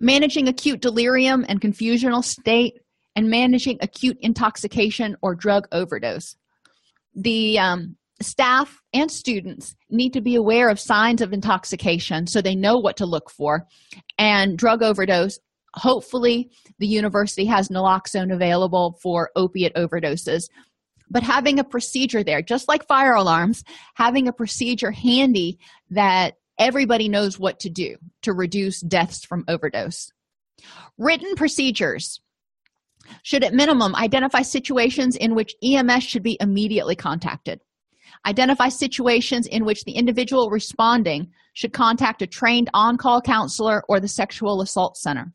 [0.00, 2.80] Managing acute delirium and confusional state
[3.14, 6.36] and managing acute intoxication or drug overdose.
[7.14, 12.54] The um, staff and students need to be aware of signs of intoxication so they
[12.54, 13.66] know what to look for.
[14.18, 15.38] And drug overdose,
[15.74, 20.44] hopefully, the university has naloxone available for opiate overdoses.
[21.10, 25.58] But having a procedure there, just like fire alarms, having a procedure handy
[25.90, 30.10] that everybody knows what to do to reduce deaths from overdose.
[30.96, 32.20] Written procedures
[33.22, 37.60] should, at minimum, identify situations in which EMS should be immediately contacted.
[38.26, 44.00] Identify situations in which the individual responding should contact a trained on call counselor or
[44.00, 45.32] the sexual assault center.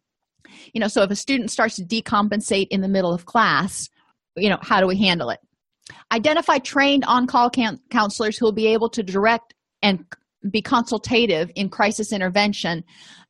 [0.73, 3.89] You know, so if a student starts to decompensate in the middle of class,
[4.35, 5.39] you know, how do we handle it?
[6.11, 10.05] Identify trained on call counselors who will be able to direct and
[10.49, 12.83] be consultative in crisis intervention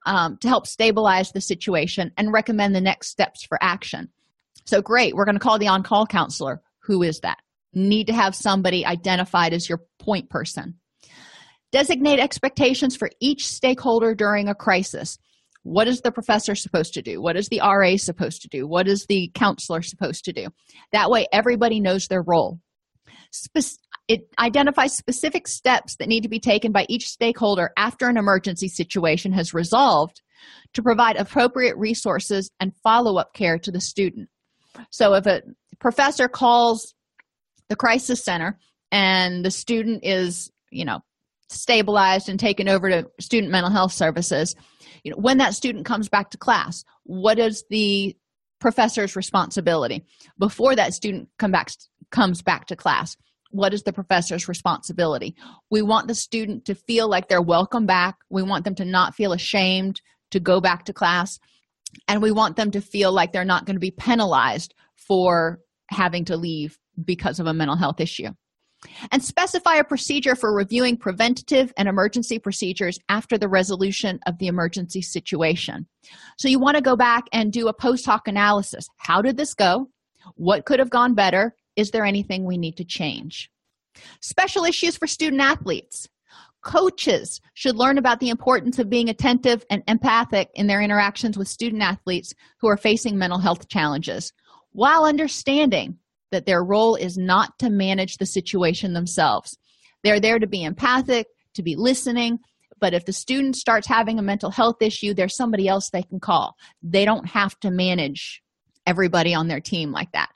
[0.05, 4.09] um, to help stabilize the situation and recommend the next steps for action.
[4.67, 6.61] So, great, we're going to call the on call counselor.
[6.83, 7.37] Who is that?
[7.73, 10.75] Need to have somebody identified as your point person.
[11.71, 15.17] Designate expectations for each stakeholder during a crisis.
[15.63, 17.21] What is the professor supposed to do?
[17.21, 18.67] What is the RA supposed to do?
[18.67, 20.47] What is the counselor supposed to do?
[20.91, 22.59] That way, everybody knows their role.
[23.31, 28.17] Spe- it identifies specific steps that need to be taken by each stakeholder after an
[28.17, 30.21] emergency situation has resolved
[30.73, 34.29] to provide appropriate resources and follow up care to the student.
[34.89, 35.41] So, if a
[35.79, 36.93] professor calls
[37.69, 38.57] the crisis center
[38.91, 40.99] and the student is, you know,
[41.49, 44.55] stabilized and taken over to student mental health services,
[45.03, 48.15] you know, when that student comes back to class, what is the
[48.59, 50.03] professor's responsibility?
[50.39, 51.69] Before that student come back
[52.09, 53.17] comes back to class
[53.51, 55.35] what is the professor's responsibility?
[55.69, 58.15] We want the student to feel like they're welcome back.
[58.29, 60.01] We want them to not feel ashamed
[60.31, 61.39] to go back to class
[62.07, 65.59] and we want them to feel like they're not going to be penalized for
[65.89, 68.29] having to leave because of a mental health issue
[69.11, 74.47] and specify a procedure for reviewing preventative and emergency procedures after the resolution of the
[74.47, 75.87] emergency situation.
[76.37, 78.87] So, you want to go back and do a post hoc analysis.
[78.97, 79.89] How did this go?
[80.35, 81.55] What could have gone better?
[81.75, 83.49] Is there anything we need to change?
[84.21, 86.07] Special issues for student athletes.
[86.67, 91.47] Coaches should learn about the importance of being attentive and empathic in their interactions with
[91.47, 94.33] student athletes who are facing mental health challenges
[94.73, 95.97] while understanding
[96.31, 99.57] that their role is not to manage the situation themselves.
[100.03, 102.39] They're there to be empathic, to be listening,
[102.81, 106.19] but if the student starts having a mental health issue, there's somebody else they can
[106.19, 106.57] call.
[106.83, 108.43] They don't have to manage
[108.85, 110.31] everybody on their team like that.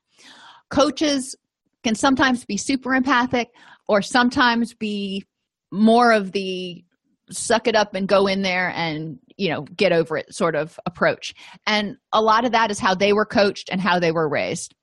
[0.69, 1.35] Coaches
[1.83, 3.49] can sometimes be super empathic
[3.89, 5.25] or sometimes be
[5.71, 6.83] more of the
[7.29, 10.77] suck it up and go in there and you know get over it sort of
[10.85, 11.33] approach
[11.65, 14.75] and a lot of that is how they were coached and how they were raised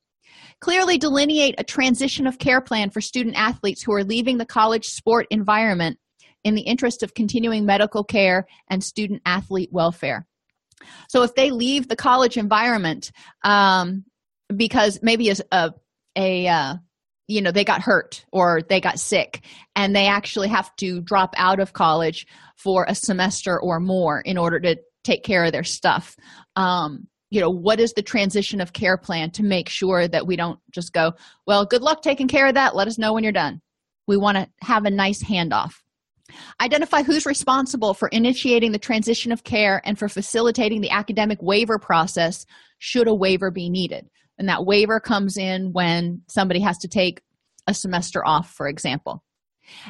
[0.61, 4.86] Clearly delineate a transition of care plan for student athletes who are leaving the college
[4.86, 5.99] sport environment
[6.43, 10.26] in the interest of continuing medical care and student athlete welfare.
[11.09, 13.12] So, if they leave the college environment
[13.45, 14.05] um,
[14.55, 15.72] because maybe a, a,
[16.16, 16.74] a uh,
[17.29, 19.43] you know they got hurt or they got sick
[19.76, 22.26] and they actually have to drop out of college
[22.57, 26.16] for a semester or more in order to take care of their stuff.
[26.57, 30.35] Um, you know what is the transition of care plan to make sure that we
[30.35, 31.12] don't just go
[31.47, 32.74] well good luck taking care of that.
[32.74, 33.61] Let us know when you're done.
[34.07, 35.74] We want to have a nice handoff.
[36.61, 41.79] Identify who's responsible for initiating the transition of care and for facilitating the academic waiver
[41.79, 42.47] process
[42.79, 44.09] should a waiver be needed
[44.39, 47.22] and that waiver comes in when somebody has to take
[47.66, 49.22] a semester off for example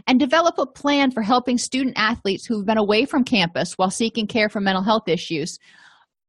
[0.06, 4.26] and develop a plan for helping student athletes who've been away from campus while seeking
[4.26, 5.58] care for mental health issues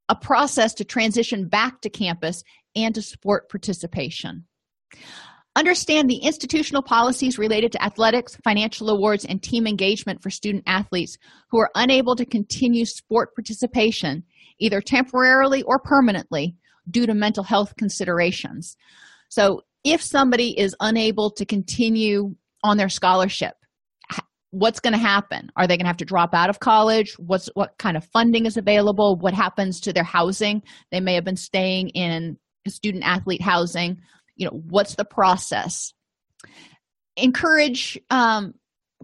[0.10, 2.44] a process to transition back to campus
[2.76, 4.46] and to support participation.
[5.56, 11.18] Understand the institutional policies related to athletics, financial awards, and team engagement for student athletes
[11.50, 14.24] who are unable to continue sport participation,
[14.60, 16.56] either temporarily or permanently,
[16.90, 18.76] due to mental health considerations.
[19.30, 23.56] So, if somebody is unable to continue on their scholarship,
[24.52, 25.52] what's going to happen?
[25.56, 27.14] Are they going to have to drop out of college?
[27.18, 29.16] What's what kind of funding is available?
[29.16, 30.64] What happens to their housing?
[30.92, 32.38] They may have been staying in
[32.68, 34.02] student athlete housing.
[34.36, 35.94] You know what's the process?
[37.16, 38.54] Encourage um,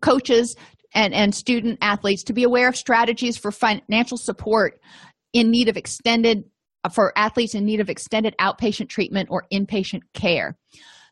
[0.02, 0.56] coaches
[0.94, 4.80] and, and student athletes to be aware of strategies for financial support
[5.34, 6.46] in need of extended
[6.90, 10.58] for athletes in need of extended outpatient treatment or inpatient care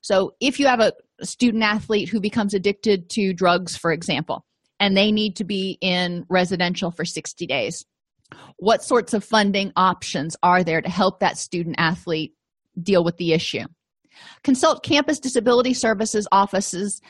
[0.04, 0.94] so if you have a
[1.24, 4.46] student athlete who becomes addicted to drugs, for example,
[4.80, 7.86] and they need to be in residential for 60 days,
[8.58, 12.34] what sorts of funding options are there to help that student athlete
[12.82, 13.66] deal with the issue?
[14.44, 17.02] Consult campus disability services offices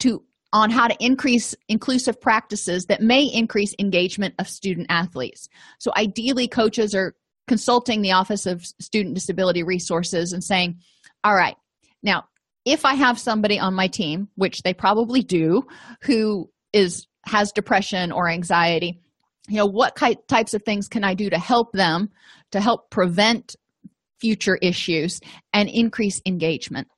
[0.00, 5.50] to on how to increase inclusive practices that may increase engagement of student athletes.
[5.78, 7.14] So ideally coaches are
[7.48, 10.78] consulting the office of student disability resources and saying,
[11.24, 11.56] "All right,
[12.02, 12.24] now
[12.64, 15.66] if I have somebody on my team, which they probably do,
[16.02, 19.00] who is has depression or anxiety
[19.48, 22.10] you know what types of things can i do to help them
[22.52, 23.56] to help prevent
[24.20, 25.20] future issues
[25.52, 26.88] and increase engagement?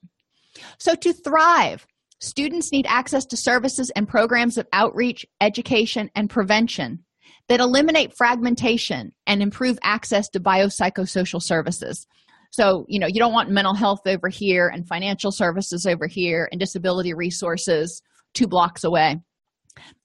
[0.79, 1.87] So to thrive
[2.21, 7.05] students need access to services and programs of outreach education and prevention
[7.51, 12.07] that eliminate fragmentation and improve access to biopsychosocial services.
[12.53, 16.49] So you know you don't want mental health over here and financial services over here
[16.51, 18.03] and disability resources
[18.35, 19.21] two blocks away.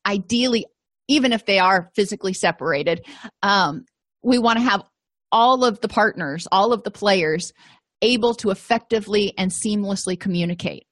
[0.05, 0.65] Ideally
[1.07, 3.05] even if they are physically separated
[3.43, 3.85] um,
[4.23, 4.81] we want to have
[5.31, 7.53] all of the partners all of the players
[8.01, 10.87] able to effectively and seamlessly communicate.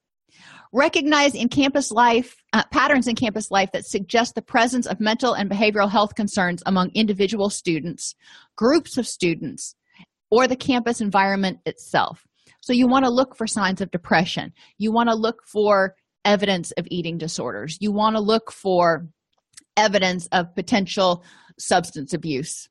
[0.71, 5.33] Recognize in campus life uh, patterns in campus life that suggest the presence of mental
[5.33, 8.15] and behavioral health concerns among individual students
[8.55, 9.75] groups of students
[10.31, 12.25] or the campus environment itself
[12.61, 15.95] so you want to look for signs of depression you want to look for
[16.25, 19.07] evidence of eating disorders you want to look for
[19.77, 21.23] evidence of potential
[21.57, 22.69] substance abuse.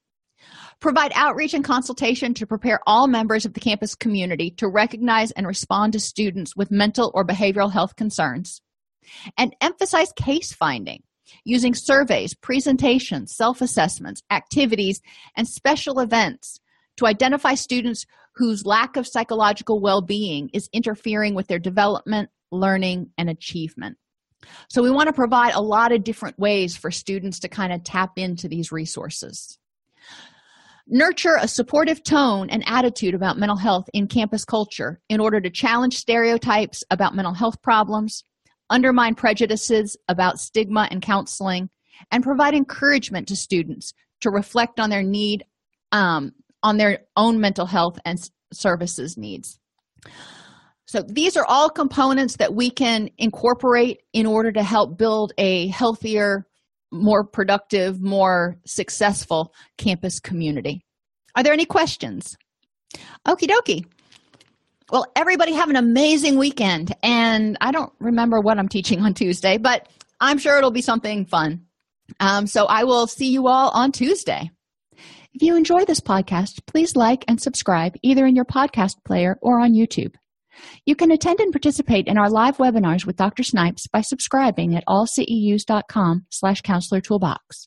[0.81, 5.47] Provide outreach and consultation to prepare all members of the campus community to recognize and
[5.47, 8.61] respond to students with mental or behavioral health concerns.
[9.37, 11.03] And emphasize case finding
[11.45, 15.01] using surveys, presentations, self assessments, activities,
[15.37, 16.61] and special events
[16.97, 23.11] to identify students whose lack of psychological well being is interfering with their development, learning,
[23.19, 23.97] and achievement.
[24.69, 27.85] So, we want to provide a lot of different ways for students to kind of
[27.85, 29.59] tap into these resources.
[30.89, 35.49] Nurture a supportive tone and attitude about mental health in campus culture in order to
[35.49, 38.25] challenge stereotypes about mental health problems,
[38.73, 41.71] undermine prejudices about stigma and counseling,
[42.11, 43.93] and provide encouragement to students
[44.23, 45.45] to reflect on their need
[45.93, 48.19] um, on their own mental health and
[48.53, 49.59] services needs.
[50.87, 55.69] So, these are all components that we can incorporate in order to help build a
[55.69, 56.47] healthier,
[56.91, 60.85] more productive, more successful campus community.
[61.35, 62.37] Are there any questions?
[63.27, 63.87] Okie dokie.
[64.93, 66.95] Well, everybody have an amazing weekend.
[67.03, 69.89] And I don't remember what I'm teaching on Tuesday, but
[70.21, 71.63] I'm sure it'll be something fun.
[72.21, 74.51] Um, so I will see you all on Tuesday.
[75.33, 79.61] If you enjoy this podcast, please like and subscribe either in your podcast player or
[79.61, 80.15] on YouTube.
[80.85, 83.43] You can attend and participate in our live webinars with Dr.
[83.43, 87.67] Snipes by subscribing at allceus.com slash counselor toolbox.